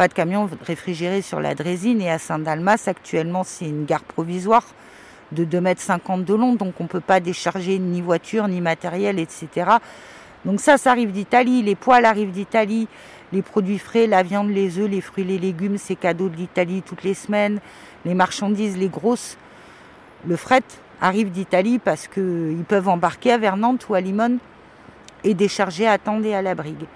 pas 0.00 0.08
de 0.08 0.14
camion 0.14 0.48
réfrigéré 0.66 1.20
sur 1.20 1.40
la 1.40 1.54
Drésine. 1.54 2.00
Et 2.00 2.10
à 2.10 2.18
Saint-Dalmas, 2.18 2.84
actuellement, 2.86 3.44
c'est 3.44 3.66
une 3.66 3.84
gare 3.84 4.02
provisoire 4.02 4.64
de 5.30 5.44
2,50 5.44 5.60
mètres 5.60 6.24
de 6.24 6.34
long, 6.34 6.54
donc 6.54 6.80
on 6.80 6.84
ne 6.84 6.88
peut 6.88 7.02
pas 7.02 7.20
décharger 7.20 7.78
ni 7.78 8.00
voiture, 8.00 8.48
ni 8.48 8.62
matériel, 8.62 9.18
etc. 9.18 9.72
Donc 10.46 10.58
ça, 10.58 10.78
ça 10.78 10.92
arrive 10.92 11.12
d'Italie. 11.12 11.60
Les 11.60 11.74
poils 11.74 12.06
arrivent 12.06 12.30
d'Italie 12.30 12.88
les 13.34 13.42
produits 13.42 13.78
frais, 13.78 14.06
la 14.06 14.22
viande, 14.22 14.48
les 14.48 14.78
œufs, 14.78 14.88
les 14.88 15.02
fruits, 15.02 15.24
les 15.24 15.36
légumes, 15.36 15.76
c'est 15.76 15.96
cadeau 15.96 16.30
de 16.30 16.36
l'Italie 16.36 16.80
toutes 16.80 17.02
les 17.02 17.12
semaines. 17.12 17.60
Les 18.06 18.14
marchandises, 18.14 18.78
les 18.78 18.88
grosses, 18.88 19.36
le 20.26 20.36
fret 20.36 20.64
arrive 21.02 21.30
d'Italie 21.30 21.78
parce 21.78 22.08
qu'ils 22.08 22.64
peuvent 22.66 22.88
embarquer 22.88 23.32
à 23.32 23.36
Vernante 23.36 23.86
ou 23.90 23.94
à 23.94 24.00
Limone 24.00 24.38
et 25.24 25.34
décharger 25.34 25.86
à 25.86 25.98
à 25.98 26.42
la 26.42 26.54
Brigue. 26.54 26.86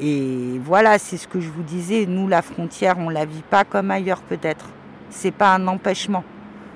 Et 0.00 0.60
voilà, 0.64 0.98
c'est 0.98 1.16
ce 1.16 1.26
que 1.26 1.40
je 1.40 1.48
vous 1.48 1.62
disais. 1.62 2.06
Nous, 2.06 2.28
la 2.28 2.42
frontière, 2.42 2.96
on 2.98 3.08
la 3.08 3.24
vit 3.24 3.42
pas 3.42 3.64
comme 3.64 3.90
ailleurs 3.90 4.22
peut-être. 4.22 4.66
C'est 5.10 5.32
pas 5.32 5.54
un 5.54 5.66
empêchement, 5.66 6.22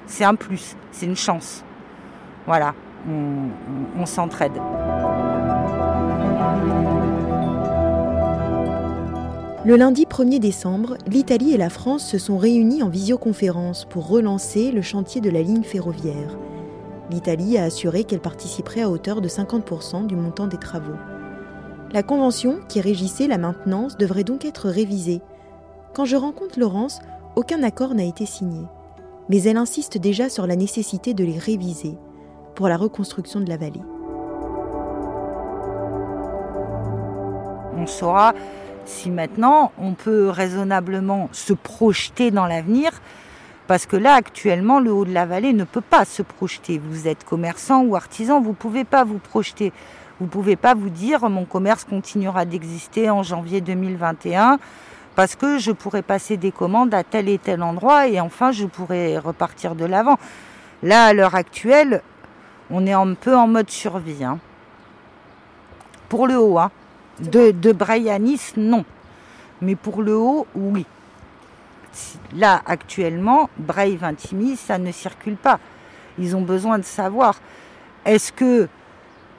c'est 0.07 0.25
un 0.25 0.35
plus, 0.35 0.77
c'est 0.91 1.07
une 1.07 1.17
chance. 1.17 1.65
Voilà, 2.47 2.75
on, 3.09 4.07
s'entraide. 4.07 4.53
Le 9.65 9.77
lundi 9.77 10.07
1er 10.07 10.41
décembre, 10.41 10.97
l'Italie 11.07 11.53
et 11.53 11.57
la 11.57 11.71
France 11.71 12.05
se 12.05 12.19
sont 12.19 12.37
réunis 12.37 12.83
en 12.83 12.89
visioconférence 12.89 13.85
pour 13.85 14.09
relancer 14.09 14.73
le 14.73 14.83
chantier 14.83 15.21
de 15.21 15.31
la 15.31 15.43
ligne 15.43 15.63
ferroviaire. 15.63 16.37
L'Italie 17.11 17.59
a 17.59 17.65
assuré 17.65 18.03
qu'elle 18.03 18.21
participerait 18.21 18.83
à 18.83 18.91
hauteur 18.91 19.21
de 19.21 19.29
50% 19.29 20.07
du 20.07 20.17
montant 20.17 20.49
des 20.49 20.57
travaux. 20.57 20.97
La 21.93 22.03
convention 22.03 22.61
qui 22.71 22.81
régissait 22.81 23.27
la 23.27 23.37
maintenance 23.37 23.99
devrait 23.99 24.25
donc 24.25 24.47
être 24.47 24.71
révisée. 24.71 25.21
Quand 25.93 26.07
je 26.07 26.17
rencontre 26.17 26.59
Laurence, 26.59 27.01
aucun 27.37 27.63
accord 27.63 27.95
n'a 27.95 28.05
été 28.05 28.25
signé. 28.25 28.65
Mais 29.29 29.43
elle 29.43 29.59
insiste 29.59 29.99
déjà 29.99 30.31
sur 30.31 30.47
la 30.47 30.57
nécessité 30.57 31.13
de 31.13 31.23
les 31.23 31.39
réviser 31.39 31.99
pour 32.55 32.69
la 32.69 32.79
reconstruction 32.79 33.41
de 33.41 33.49
la 33.51 33.59
vallée. 33.59 33.83
On 37.77 37.87
saura 37.87 38.33
si 38.87 39.11
maintenant 39.11 39.71
on 39.79 39.93
peut 39.93 40.31
raisonnablement 40.31 41.29
se 41.33 41.53
projeter 41.53 42.31
dans 42.31 42.47
l'avenir, 42.47 42.91
parce 43.67 43.85
que 43.85 43.97
là 43.97 44.15
actuellement 44.15 44.81
le 44.81 44.95
haut 44.95 45.05
de 45.05 45.13
la 45.13 45.27
vallée 45.27 45.53
ne 45.53 45.65
peut 45.65 45.83
pas 45.83 46.07
se 46.07 46.23
projeter. 46.23 46.79
Vous 46.79 47.07
êtes 47.07 47.25
commerçant 47.25 47.83
ou 47.85 47.97
artisan, 47.97 48.41
vous 48.41 48.51
ne 48.51 48.55
pouvez 48.55 48.85
pas 48.85 49.05
vous 49.05 49.19
projeter. 49.19 49.75
Vous 50.23 50.27
ne 50.27 50.31
pouvez 50.31 50.55
pas 50.55 50.75
vous 50.75 50.89
dire 50.89 51.29
mon 51.29 51.45
commerce 51.45 51.83
continuera 51.83 52.45
d'exister 52.45 53.11
en 53.11 53.25
janvier 53.25 53.61
2021 53.61 54.61
parce 55.17 55.35
que 55.35 55.59
je 55.59 55.73
pourrais 55.73 56.03
passer 56.03 56.37
des 56.37 56.53
commandes 56.53 56.95
à 56.95 57.03
tel 57.03 57.29
et 57.29 57.39
tel 57.39 57.61
endroit 57.61 58.07
et 58.07 58.21
enfin 58.21 58.53
je 58.53 58.67
pourrais 58.67 59.19
repartir 59.19 59.75
de 59.75 59.85
l'avant. 59.85 60.19
Là, 60.85 61.07
à 61.07 61.13
l'heure 61.13 61.35
actuelle, 61.35 62.03
on 62.71 62.87
est 62.87 62.93
un 62.93 63.15
peu 63.15 63.35
en 63.35 63.49
mode 63.49 63.69
survie. 63.69 64.23
Hein. 64.23 64.39
Pour 66.09 66.29
le 66.29 66.39
haut, 66.39 66.57
hein. 66.57 66.71
de, 67.19 67.51
de 67.51 68.61
non. 68.61 68.85
Mais 69.61 69.75
pour 69.75 70.03
le 70.03 70.17
haut, 70.17 70.47
oui. 70.55 70.87
Là, 72.37 72.63
actuellement, 72.65 73.51
Braille 73.59 73.97
Vintimille, 73.97 74.57
ça 74.57 74.79
ne 74.79 74.93
circule 74.93 75.37
pas. 75.37 75.59
Ils 76.17 76.37
ont 76.37 76.43
besoin 76.43 76.79
de 76.79 76.85
savoir 76.85 77.41
est-ce 78.05 78.31
que 78.31 78.69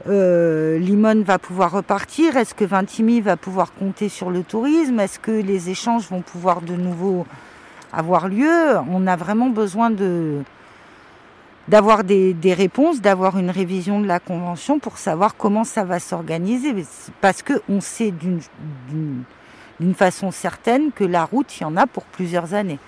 euh, 0.07 0.77
Limone 0.79 1.23
va 1.23 1.39
pouvoir 1.39 1.71
repartir 1.71 2.35
Est-ce 2.35 2.53
que 2.53 2.65
Vintimille 2.65 3.21
va 3.21 3.37
pouvoir 3.37 3.73
compter 3.73 4.09
sur 4.09 4.29
le 4.29 4.43
tourisme? 4.43 4.99
Est-ce 4.99 5.19
que 5.19 5.31
les 5.31 5.69
échanges 5.69 6.09
vont 6.09 6.21
pouvoir 6.21 6.61
de 6.61 6.75
nouveau 6.75 7.25
avoir 7.91 8.27
lieu? 8.27 8.77
On 8.89 9.07
a 9.07 9.15
vraiment 9.15 9.49
besoin 9.49 9.89
de 9.89 10.41
d'avoir 11.69 12.03
des, 12.03 12.35
réponses, 12.53 12.99
d'avoir 12.99 13.37
une 13.37 13.49
révision 13.49 14.01
de 14.01 14.05
la 14.05 14.19
convention 14.19 14.79
pour 14.79 14.97
savoir 14.97 15.37
comment 15.37 15.63
ça 15.63 15.85
va 15.85 15.99
s'organiser. 15.99 16.75
Parce 17.21 17.41
qu'on 17.41 17.79
sait 17.79 18.11
d'une 18.11 19.95
façon 19.95 20.31
certaine 20.31 20.91
que 20.91 21.05
la 21.05 21.23
route, 21.23 21.57
il 21.57 21.61
y 21.61 21.65
en 21.65 21.77
a 21.77 21.87
pour 21.87 22.03
plusieurs 22.03 22.53
années. 22.53 22.79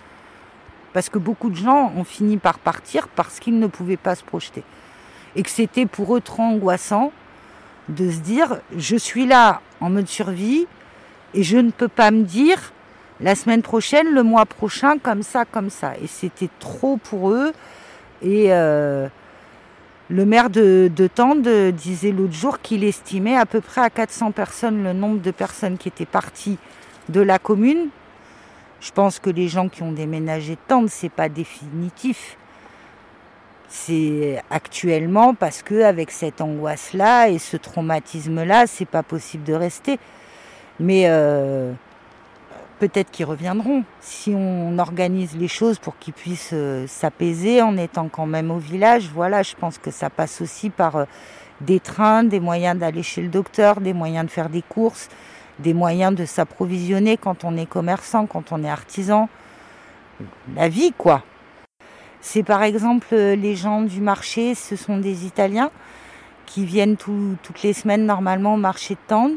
Parce 0.92 1.08
que 1.08 1.20
beaucoup 1.20 1.50
de 1.50 1.56
gens 1.56 1.94
ont 1.96 2.04
fini 2.04 2.36
par 2.36 2.60
partir 2.60 3.08
parce 3.08 3.40
qu'ils 3.40 3.60
ne 3.60 3.68
pouvaient 3.68 3.96
pas 3.96 4.16
se 4.16 4.26
projeter 4.26 4.66
et 5.36 5.44
que 5.44 5.50
c'était 5.50 5.86
pour 5.86 6.16
eux 6.16 6.22
trop 6.22 6.44
angoissant 6.44 7.12
de 7.90 8.10
se 8.10 8.20
dire 8.20 8.60
je 8.78 8.96
suis 8.96 9.26
là 9.26 9.62
en 9.80 9.90
mode 9.90 10.08
survie 10.08 10.68
et 11.34 11.44
je 11.44 11.58
ne 11.58 11.72
peux 11.72 11.88
pas 11.88 12.12
me 12.12 12.24
dire 12.24 12.72
la 13.20 13.36
semaine 13.36 13.62
prochaine, 13.62 14.14
le 14.14 14.24
mois 14.24 14.46
prochain, 14.46 14.98
comme 14.98 15.24
ça, 15.24 15.46
comme 15.46 15.70
ça. 15.70 15.94
Et 16.02 16.08
c'était 16.08 16.50
trop 16.60 16.98
pour 16.98 17.32
eux. 17.32 17.54
Et 18.22 18.48
euh, 18.54 19.08
le 20.10 20.26
maire 20.26 20.50
de, 20.50 20.92
de 20.94 21.08
Tende 21.08 21.48
disait 21.72 22.12
l'autre 22.12 22.34
jour 22.34 22.60
qu'il 22.60 22.84
estimait 22.84 23.38
à 23.38 23.46
peu 23.46 23.62
près 23.62 23.82
à 23.82 23.90
400 23.90 24.32
personnes 24.32 24.84
le 24.84 24.94
nombre 24.94 25.22
de 25.22 25.32
personnes 25.32 25.78
qui 25.78 25.88
étaient 25.88 26.06
parties 26.06 26.58
de 27.10 27.22
la 27.22 27.40
commune. 27.40 27.90
Je 28.82 28.92
pense 28.92 29.20
que 29.20 29.30
les 29.30 29.48
gens 29.48 29.70
qui 29.70 29.84
ont 29.84 29.92
déménagé 29.92 30.54
de 30.56 30.60
Tende, 30.68 30.90
c'est 30.90 31.10
pas 31.10 31.30
définitif 31.30 32.38
c'est 33.68 34.42
actuellement 34.50 35.34
parce 35.34 35.64
que 35.64 35.84
avec 35.84 36.12
cette 36.12 36.42
angoisse 36.42 36.94
là 36.94 37.30
et 37.30 37.40
ce 37.40 37.58
traumatisme 37.58 38.44
là 38.44 38.68
c'est 38.68 38.86
pas 38.86 39.04
possible 39.04 39.44
de 39.44 39.54
rester. 39.54 40.00
Mais 40.80 41.04
euh, 41.08 41.72
peut-être 42.80 43.10
qu'ils 43.12 43.26
reviendront. 43.26 43.84
Si 44.02 44.34
on 44.36 44.78
organise 44.78 45.36
les 45.38 45.48
choses 45.48 45.80
pour 45.80 45.98
qu'ils 45.98 46.14
puissent 46.14 46.52
euh, 46.54 46.86
s'apaiser 46.88 47.62
en 47.62 47.78
étant 47.78 48.08
quand 48.10 48.26
même 48.26 48.52
au 48.52 48.58
village 48.58 49.10
voilà 49.14 49.44
je 49.44 49.56
pense 49.56 49.78
que 49.78 49.92
ça 49.92 50.10
passe 50.10 50.42
aussi 50.42 50.70
par 50.70 50.96
euh, 50.98 51.06
des 51.62 51.80
trains 51.80 52.24
des 52.24 52.40
moyens 52.40 52.78
d'aller 52.78 53.04
chez 53.04 53.22
le 53.22 53.30
docteur 53.30 53.80
des 53.80 53.94
moyens 53.94 54.26
de 54.26 54.32
faire 54.32 54.50
des 54.50 54.62
courses 54.62 55.10
des 55.60 55.74
moyens 55.74 56.14
de 56.14 56.26
s'approvisionner 56.26 57.18
quand 57.18 57.46
on 57.46 57.56
est 57.56 57.66
commerçant 57.66 58.26
quand 58.26 58.52
on 58.52 58.64
est 58.64 58.70
artisan. 58.70 59.30
La 60.56 60.70
vie 60.70 60.94
quoi 60.98 61.24
c'est 62.28 62.42
par 62.42 62.64
exemple 62.64 63.10
euh, 63.14 63.36
les 63.36 63.56
gens 63.56 63.82
du 63.82 64.02
marché, 64.02 64.56
ce 64.56 64.76
sont 64.76 64.98
des 64.98 65.28
Italiens 65.28 65.70
qui 66.48 66.66
viennent 66.66 66.98
toutes 66.98 67.62
les 67.62 67.72
semaines 67.72 68.08
normalement 68.08 68.56
au 68.56 68.58
marché 68.58 68.96
de 68.96 69.00
Tende. 69.08 69.36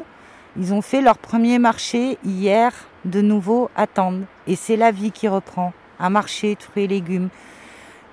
Ils 0.57 0.72
ont 0.72 0.81
fait 0.81 1.03
leur 1.03 1.18
premier 1.18 1.59
marché 1.59 2.16
hier 2.24 2.72
de 3.05 3.20
nouveau 3.20 3.68
à 3.77 3.87
Tende. 3.87 4.24
Et 4.46 4.57
c'est 4.57 4.77
la 4.77 4.90
vie 4.90 5.11
qui 5.11 5.29
reprend. 5.29 5.74
Un 6.01 6.09
marché, 6.09 6.57
fruits 6.59 6.85
et 6.85 6.87
légumes. 6.87 7.29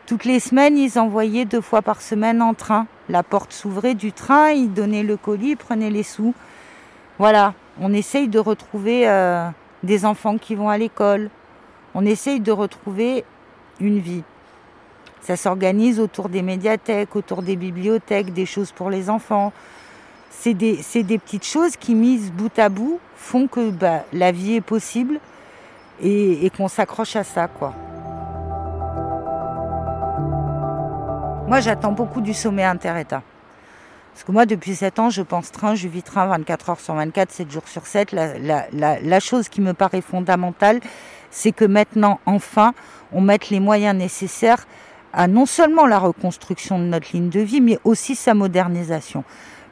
Toutes 0.07 0.25
les 0.25 0.41
semaines, 0.41 0.77
ils 0.77 0.99
envoyaient 0.99 1.45
deux 1.45 1.61
fois 1.61 1.81
par 1.81 2.01
semaine 2.01 2.41
en 2.41 2.53
train. 2.53 2.85
La 3.07 3.23
porte 3.23 3.53
s'ouvrait 3.53 3.95
du 3.95 4.11
train, 4.11 4.49
ils 4.49 4.73
donnaient 4.73 5.03
le 5.03 5.15
colis, 5.15 5.51
ils 5.51 5.57
prenaient 5.57 5.89
les 5.89 6.03
sous. 6.03 6.33
Voilà, 7.17 7.53
on 7.79 7.93
essaye 7.93 8.27
de 8.27 8.39
retrouver 8.39 9.07
euh, 9.07 9.47
des 9.83 10.03
enfants 10.05 10.37
qui 10.37 10.53
vont 10.53 10.67
à 10.67 10.77
l'école. 10.77 11.29
On 11.93 12.05
essaye 12.05 12.41
de 12.41 12.51
retrouver 12.51 13.23
une 13.79 13.99
vie. 13.99 14.23
Ça 15.25 15.35
s'organise 15.35 15.99
autour 15.99 16.29
des 16.29 16.43
médiathèques, 16.43 17.15
autour 17.15 17.41
des 17.41 17.55
bibliothèques, 17.55 18.31
des 18.31 18.45
choses 18.45 18.71
pour 18.71 18.91
les 18.91 19.09
enfants. 19.09 19.53
C'est 20.29 20.53
des, 20.53 20.79
des, 20.93 21.17
petites 21.17 21.47
choses 21.47 21.77
qui, 21.77 21.95
mises 21.95 22.31
bout 22.31 22.59
à 22.59 22.69
bout, 22.69 22.99
font 23.15 23.47
que 23.47 23.71
bah, 23.71 24.03
la 24.13 24.31
vie 24.31 24.53
est 24.53 24.61
possible 24.61 25.19
et, 25.99 26.51
qu'on 26.55 26.67
s'accroche 26.67 27.15
à 27.15 27.23
ça. 27.23 27.47
quoi. 27.47 27.73
Moi, 31.47 31.59
j'attends 31.59 31.93
beaucoup 31.93 32.21
du 32.21 32.35
sommet 32.35 32.63
inter-État. 32.63 33.23
Parce 34.13 34.23
que 34.23 34.31
moi, 34.31 34.45
depuis 34.45 34.75
7 34.75 34.99
ans, 34.99 35.09
je 35.09 35.23
pense 35.23 35.51
train, 35.51 35.73
je 35.73 35.87
vis 35.87 36.03
train 36.03 36.27
24 36.27 36.69
heures 36.69 36.79
sur 36.79 36.93
24, 36.93 37.31
7 37.31 37.49
jours 37.49 37.67
sur 37.67 37.87
7. 37.87 38.11
La, 38.11 38.37
la, 38.71 38.99
la 39.01 39.19
chose 39.19 39.49
qui 39.49 39.61
me 39.61 39.73
paraît 39.73 40.01
fondamentale, 40.01 40.81
c'est 41.31 41.51
que 41.51 41.65
maintenant, 41.65 42.19
enfin, 42.27 42.75
on 43.11 43.21
mette 43.21 43.49
les 43.49 43.59
moyens 43.59 43.97
nécessaires 43.97 44.67
à 45.15 45.27
non 45.27 45.45
seulement 45.45 45.87
la 45.87 45.97
reconstruction 45.97 46.77
de 46.77 46.83
notre 46.83 47.13
ligne 47.13 47.29
de 47.29 47.39
vie, 47.39 47.61
mais 47.61 47.79
aussi 47.85 48.15
sa 48.15 48.33
modernisation. 48.33 49.23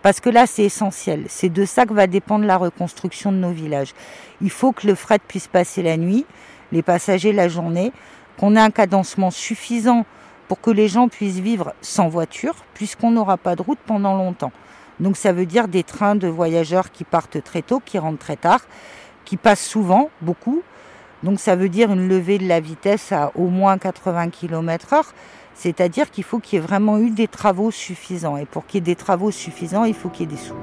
Parce 0.01 0.19
que 0.19 0.29
là, 0.29 0.47
c'est 0.47 0.63
essentiel. 0.63 1.25
C'est 1.27 1.49
de 1.49 1.65
ça 1.65 1.85
que 1.85 1.93
va 1.93 2.07
dépendre 2.07 2.45
la 2.45 2.57
reconstruction 2.57 3.31
de 3.31 3.37
nos 3.37 3.51
villages. 3.51 3.93
Il 4.41 4.49
faut 4.49 4.71
que 4.71 4.87
le 4.87 4.95
fret 4.95 5.19
puisse 5.19 5.47
passer 5.47 5.83
la 5.83 5.97
nuit, 5.97 6.25
les 6.71 6.81
passagers 6.81 7.33
la 7.33 7.49
journée, 7.49 7.91
qu'on 8.37 8.55
ait 8.55 8.59
un 8.59 8.71
cadencement 8.71 9.31
suffisant 9.31 10.05
pour 10.47 10.61
que 10.61 10.71
les 10.71 10.87
gens 10.87 11.09
puissent 11.09 11.39
vivre 11.39 11.73
sans 11.81 12.07
voiture, 12.07 12.55
puisqu'on 12.73 13.11
n'aura 13.11 13.37
pas 13.37 13.55
de 13.55 13.61
route 13.61 13.79
pendant 13.85 14.15
longtemps. 14.15 14.51
Donc 14.99 15.17
ça 15.17 15.33
veut 15.33 15.45
dire 15.45 15.67
des 15.67 15.83
trains 15.83 16.15
de 16.15 16.27
voyageurs 16.27 16.91
qui 16.91 17.03
partent 17.03 17.43
très 17.43 17.61
tôt, 17.61 17.81
qui 17.83 17.97
rentrent 17.97 18.19
très 18.19 18.37
tard, 18.37 18.61
qui 19.25 19.37
passent 19.37 19.65
souvent, 19.65 20.09
beaucoup, 20.21 20.63
donc 21.23 21.39
ça 21.39 21.55
veut 21.55 21.69
dire 21.69 21.91
une 21.91 22.07
levée 22.07 22.37
de 22.37 22.47
la 22.47 22.59
vitesse 22.59 23.11
à 23.11 23.31
au 23.35 23.47
moins 23.47 23.77
80 23.77 24.29
km 24.29 24.93
heure. 24.93 25.13
C'est-à-dire 25.55 26.11
qu'il 26.11 26.23
faut 26.23 26.39
qu'il 26.39 26.59
y 26.59 26.61
ait 26.61 26.65
vraiment 26.65 26.97
eu 26.97 27.11
des 27.11 27.27
travaux 27.27 27.71
suffisants. 27.71 28.37
Et 28.37 28.45
pour 28.45 28.65
qu'il 28.65 28.79
y 28.79 28.83
ait 28.83 28.93
des 28.93 28.95
travaux 28.95 29.31
suffisants, 29.31 29.85
il 29.85 29.93
faut 29.93 30.09
qu'il 30.09 30.29
y 30.29 30.33
ait 30.33 30.35
des 30.35 30.41
sous. 30.41 30.55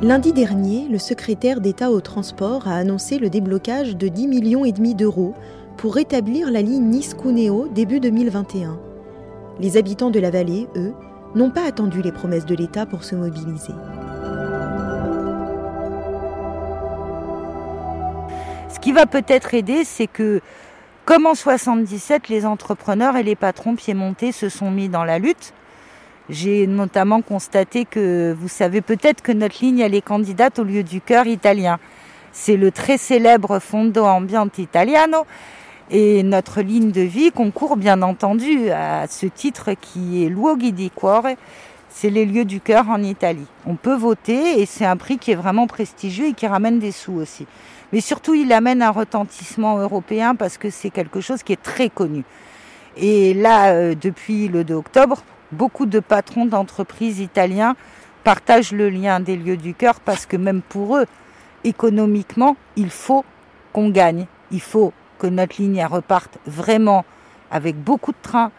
Lundi 0.00 0.32
dernier, 0.32 0.86
le 0.88 0.98
secrétaire 0.98 1.60
d'État 1.60 1.90
au 1.90 2.00
transport 2.00 2.68
a 2.68 2.76
annoncé 2.76 3.18
le 3.18 3.30
déblocage 3.30 3.96
de 3.96 4.06
10 4.06 4.28
millions 4.28 4.64
et 4.64 4.72
demi 4.72 4.94
d'euros 4.94 5.34
pour 5.76 5.94
rétablir 5.94 6.50
la 6.50 6.62
ligne 6.62 6.84
Nice-Cuneo 6.84 7.68
début 7.68 7.98
2021. 7.98 8.78
Les 9.58 9.76
habitants 9.76 10.10
de 10.10 10.20
la 10.20 10.30
vallée, 10.30 10.68
eux, 10.76 10.94
n'ont 11.34 11.50
pas 11.50 11.66
attendu 11.66 12.00
les 12.00 12.12
promesses 12.12 12.46
de 12.46 12.54
l'État 12.54 12.86
pour 12.86 13.02
se 13.02 13.16
mobiliser. 13.16 13.74
Ce 18.78 18.80
qui 18.80 18.92
va 18.92 19.06
peut-être 19.06 19.54
aider, 19.54 19.82
c'est 19.82 20.06
que, 20.06 20.40
comme 21.04 21.26
en 21.26 21.34
77, 21.34 22.28
les 22.28 22.46
entrepreneurs 22.46 23.16
et 23.16 23.24
les 23.24 23.34
patrons 23.34 23.74
piémontais 23.74 24.30
se 24.30 24.48
sont 24.48 24.70
mis 24.70 24.88
dans 24.88 25.02
la 25.02 25.18
lutte. 25.18 25.52
J'ai 26.30 26.68
notamment 26.68 27.20
constaté 27.20 27.86
que 27.86 28.32
vous 28.38 28.46
savez 28.46 28.80
peut-être 28.80 29.20
que 29.20 29.32
notre 29.32 29.64
ligne, 29.64 29.80
elle 29.80 29.96
est 29.96 30.00
candidate 30.00 30.60
au 30.60 30.62
lieu 30.62 30.84
du 30.84 31.00
cœur 31.00 31.26
italien. 31.26 31.80
C'est 32.30 32.56
le 32.56 32.70
très 32.70 32.98
célèbre 32.98 33.58
Fondo 33.58 34.04
Ambiente 34.04 34.58
Italiano 34.58 35.26
Et 35.90 36.22
notre 36.22 36.60
ligne 36.60 36.92
de 36.92 37.00
vie 37.00 37.32
concourt 37.32 37.76
bien 37.76 38.00
entendu 38.00 38.70
à 38.70 39.08
ce 39.08 39.26
titre 39.26 39.70
qui 39.72 40.24
est 40.24 40.28
Luoghi 40.28 40.70
di 40.70 40.92
Cuore, 40.92 41.34
c'est 41.88 42.10
les 42.10 42.26
lieux 42.26 42.44
du 42.44 42.60
cœur 42.60 42.88
en 42.88 43.02
Italie. 43.02 43.46
On 43.66 43.74
peut 43.74 43.96
voter 43.96 44.60
et 44.60 44.66
c'est 44.66 44.84
un 44.84 44.96
prix 44.96 45.18
qui 45.18 45.32
est 45.32 45.34
vraiment 45.34 45.66
prestigieux 45.66 46.28
et 46.28 46.32
qui 46.32 46.46
ramène 46.46 46.78
des 46.78 46.92
sous 46.92 47.14
aussi. 47.14 47.44
Mais 47.92 48.00
surtout, 48.00 48.34
il 48.34 48.52
amène 48.52 48.82
un 48.82 48.90
retentissement 48.90 49.78
européen 49.78 50.34
parce 50.34 50.58
que 50.58 50.70
c'est 50.70 50.90
quelque 50.90 51.20
chose 51.20 51.42
qui 51.42 51.52
est 51.52 51.62
très 51.62 51.88
connu. 51.88 52.24
Et 52.96 53.32
là, 53.34 53.72
euh, 53.72 53.94
depuis 53.94 54.48
le 54.48 54.64
2 54.64 54.74
octobre, 54.74 55.22
beaucoup 55.52 55.86
de 55.86 56.00
patrons 56.00 56.46
d'entreprises 56.46 57.20
italiens 57.20 57.76
partagent 58.24 58.72
le 58.72 58.90
lien 58.90 59.20
des 59.20 59.36
lieux 59.36 59.56
du 59.56 59.74
cœur 59.74 60.00
parce 60.00 60.26
que 60.26 60.36
même 60.36 60.60
pour 60.60 60.96
eux, 60.96 61.06
économiquement, 61.64 62.56
il 62.76 62.90
faut 62.90 63.24
qu'on 63.72 63.88
gagne. 63.90 64.26
Il 64.50 64.60
faut 64.60 64.92
que 65.18 65.26
notre 65.26 65.60
ligne 65.60 65.84
reparte 65.84 66.38
vraiment 66.46 67.04
avec 67.50 67.76
beaucoup 67.76 68.12
de 68.12 68.18
trains. 68.20 68.50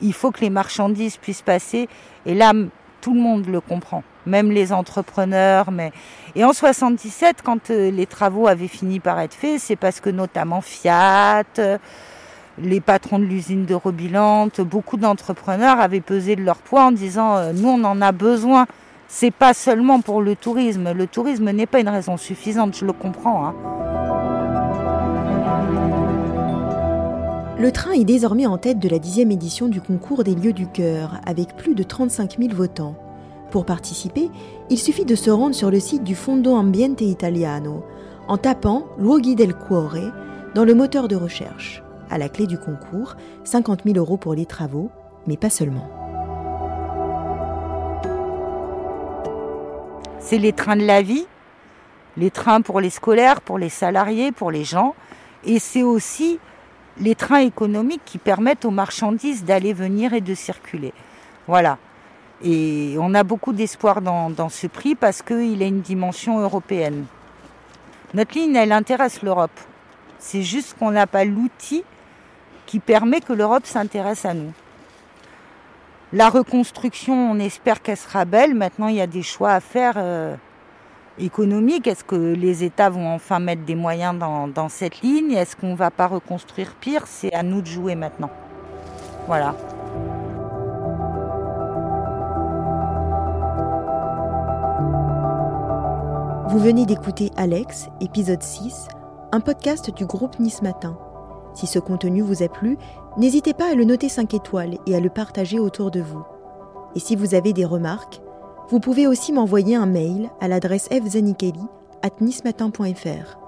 Il 0.00 0.12
faut 0.12 0.30
que 0.30 0.40
les 0.40 0.50
marchandises 0.50 1.16
puissent 1.16 1.42
passer. 1.42 1.88
Et 2.24 2.34
là, 2.34 2.52
tout 3.00 3.14
le 3.14 3.20
monde 3.20 3.46
le 3.46 3.60
comprend, 3.60 4.02
même 4.26 4.50
les 4.50 4.72
entrepreneurs. 4.72 5.70
Mais... 5.70 5.92
Et 6.34 6.44
en 6.44 6.52
77, 6.52 7.38
quand 7.42 7.70
euh, 7.70 7.90
les 7.90 8.06
travaux 8.06 8.48
avaient 8.48 8.68
fini 8.68 9.00
par 9.00 9.20
être 9.20 9.34
faits, 9.34 9.60
c'est 9.60 9.76
parce 9.76 10.00
que 10.00 10.10
notamment 10.10 10.60
Fiat, 10.60 11.44
les 12.62 12.80
patrons 12.80 13.18
de 13.18 13.24
l'usine 13.24 13.66
de 13.66 13.74
Robilante, 13.74 14.60
beaucoup 14.60 14.96
d'entrepreneurs 14.96 15.80
avaient 15.80 16.00
pesé 16.00 16.36
de 16.36 16.42
leur 16.42 16.56
poids 16.56 16.84
en 16.84 16.92
disant 16.92 17.36
euh, 17.36 17.52
nous 17.52 17.68
on 17.68 17.84
en 17.84 18.00
a 18.00 18.12
besoin. 18.12 18.66
C'est 19.10 19.30
pas 19.30 19.54
seulement 19.54 20.00
pour 20.00 20.20
le 20.20 20.36
tourisme. 20.36 20.92
Le 20.92 21.06
tourisme 21.06 21.50
n'est 21.50 21.66
pas 21.66 21.80
une 21.80 21.88
raison 21.88 22.18
suffisante, 22.18 22.76
je 22.76 22.84
le 22.84 22.92
comprends. 22.92 23.46
Hein. 23.46 23.97
Le 27.58 27.72
train 27.72 27.90
est 27.90 28.04
désormais 28.04 28.46
en 28.46 28.56
tête 28.56 28.78
de 28.78 28.88
la 28.88 29.00
dixième 29.00 29.32
édition 29.32 29.66
du 29.66 29.80
concours 29.80 30.22
des 30.22 30.36
lieux 30.36 30.52
du 30.52 30.68
cœur, 30.68 31.20
avec 31.26 31.56
plus 31.56 31.74
de 31.74 31.82
35 31.82 32.36
000 32.38 32.54
votants. 32.54 32.94
Pour 33.50 33.66
participer, 33.66 34.30
il 34.70 34.78
suffit 34.78 35.04
de 35.04 35.16
se 35.16 35.28
rendre 35.28 35.56
sur 35.56 35.68
le 35.68 35.80
site 35.80 36.04
du 36.04 36.14
Fondo 36.14 36.54
Ambiente 36.54 37.00
Italiano 37.00 37.82
en 38.28 38.36
tapant 38.36 38.86
Luoghi 38.96 39.34
del 39.34 39.56
Cuore 39.56 40.12
dans 40.54 40.64
le 40.64 40.72
moteur 40.76 41.08
de 41.08 41.16
recherche. 41.16 41.82
À 42.10 42.16
la 42.16 42.28
clé 42.28 42.46
du 42.46 42.58
concours, 42.58 43.16
50 43.42 43.80
000 43.84 43.98
euros 43.98 44.18
pour 44.18 44.34
les 44.34 44.46
travaux, 44.46 44.92
mais 45.26 45.36
pas 45.36 45.50
seulement. 45.50 45.90
C'est 50.20 50.38
les 50.38 50.52
trains 50.52 50.76
de 50.76 50.86
la 50.86 51.02
vie, 51.02 51.26
les 52.16 52.30
trains 52.30 52.60
pour 52.60 52.80
les 52.80 52.90
scolaires, 52.90 53.40
pour 53.40 53.58
les 53.58 53.68
salariés, 53.68 54.30
pour 54.30 54.52
les 54.52 54.62
gens, 54.62 54.94
et 55.44 55.58
c'est 55.58 55.82
aussi 55.82 56.38
les 57.00 57.14
trains 57.14 57.40
économiques 57.40 58.02
qui 58.04 58.18
permettent 58.18 58.64
aux 58.64 58.70
marchandises 58.70 59.44
d'aller 59.44 59.72
venir 59.72 60.12
et 60.12 60.20
de 60.20 60.34
circuler. 60.34 60.92
Voilà. 61.46 61.78
Et 62.42 62.96
on 62.98 63.14
a 63.14 63.24
beaucoup 63.24 63.52
d'espoir 63.52 64.00
dans, 64.00 64.48
ce 64.48 64.66
prix 64.66 64.94
parce 64.94 65.22
qu'il 65.22 65.62
a 65.62 65.66
une 65.66 65.80
dimension 65.80 66.38
européenne. 66.38 67.04
Notre 68.14 68.34
ligne, 68.34 68.54
elle 68.56 68.72
intéresse 68.72 69.22
l'Europe. 69.22 69.58
C'est 70.18 70.42
juste 70.42 70.76
qu'on 70.78 70.90
n'a 70.90 71.06
pas 71.06 71.24
l'outil 71.24 71.84
qui 72.66 72.80
permet 72.80 73.20
que 73.20 73.32
l'Europe 73.32 73.66
s'intéresse 73.66 74.24
à 74.24 74.34
nous. 74.34 74.52
La 76.12 76.30
reconstruction, 76.30 77.32
on 77.32 77.38
espère 77.38 77.82
qu'elle 77.82 77.96
sera 77.96 78.24
belle. 78.24 78.54
Maintenant, 78.54 78.88
il 78.88 78.96
y 78.96 79.00
a 79.00 79.06
des 79.06 79.22
choix 79.22 79.52
à 79.52 79.60
faire. 79.60 80.38
Économique 81.20 81.88
Est-ce 81.88 82.04
que 82.04 82.14
les 82.14 82.62
États 82.62 82.90
vont 82.90 83.08
enfin 83.08 83.40
mettre 83.40 83.64
des 83.64 83.74
moyens 83.74 84.16
dans, 84.18 84.68
cette 84.68 85.00
ligne? 85.00 85.32
Est-ce 85.32 85.56
qu'on 85.56 85.72
ne 85.72 85.76
va 85.76 85.90
pas 85.90 86.06
reconstruire 86.06 86.74
pire? 86.80 87.06
C'est 87.06 87.32
à 87.34 87.42
nous 87.42 87.60
de 87.60 87.66
jouer 87.66 87.94
maintenant. 87.94 88.30
Voilà. 89.26 89.54
Vous 96.48 96.58
venez 96.58 96.86
d'écouter 96.86 97.30
Alex, 97.36 97.88
épisode 98.00 98.42
6, 98.42 98.88
un 99.32 99.40
podcast 99.40 99.94
du 99.94 100.06
groupe 100.06 100.38
Nice 100.38 100.62
Matin. 100.62 100.96
Si 101.52 101.66
ce 101.66 101.78
contenu 101.78 102.22
vous 102.22 102.42
a 102.42 102.48
plu, 102.48 102.78
n'hésitez 103.16 103.54
pas 103.54 103.72
à 103.72 103.74
le 103.74 103.84
noter 103.84 104.08
5 104.08 104.34
étoiles 104.34 104.78
et 104.86 104.94
à 104.94 105.00
le 105.00 105.10
partager 105.10 105.58
autour 105.58 105.90
de 105.90 106.00
vous. 106.00 106.24
Et 106.94 107.00
si 107.00 107.16
vous 107.16 107.34
avez 107.34 107.52
des 107.52 107.64
remarques, 107.64 108.22
vous 108.70 108.80
pouvez 108.80 109.06
aussi 109.06 109.32
m'envoyer 109.32 109.76
un 109.76 109.86
mail 109.86 110.30
à 110.40 110.48
l'adresse 110.48 110.88
fzanikeli 110.90 111.60
at 112.02 112.20
nismatin.fr. 112.20 113.47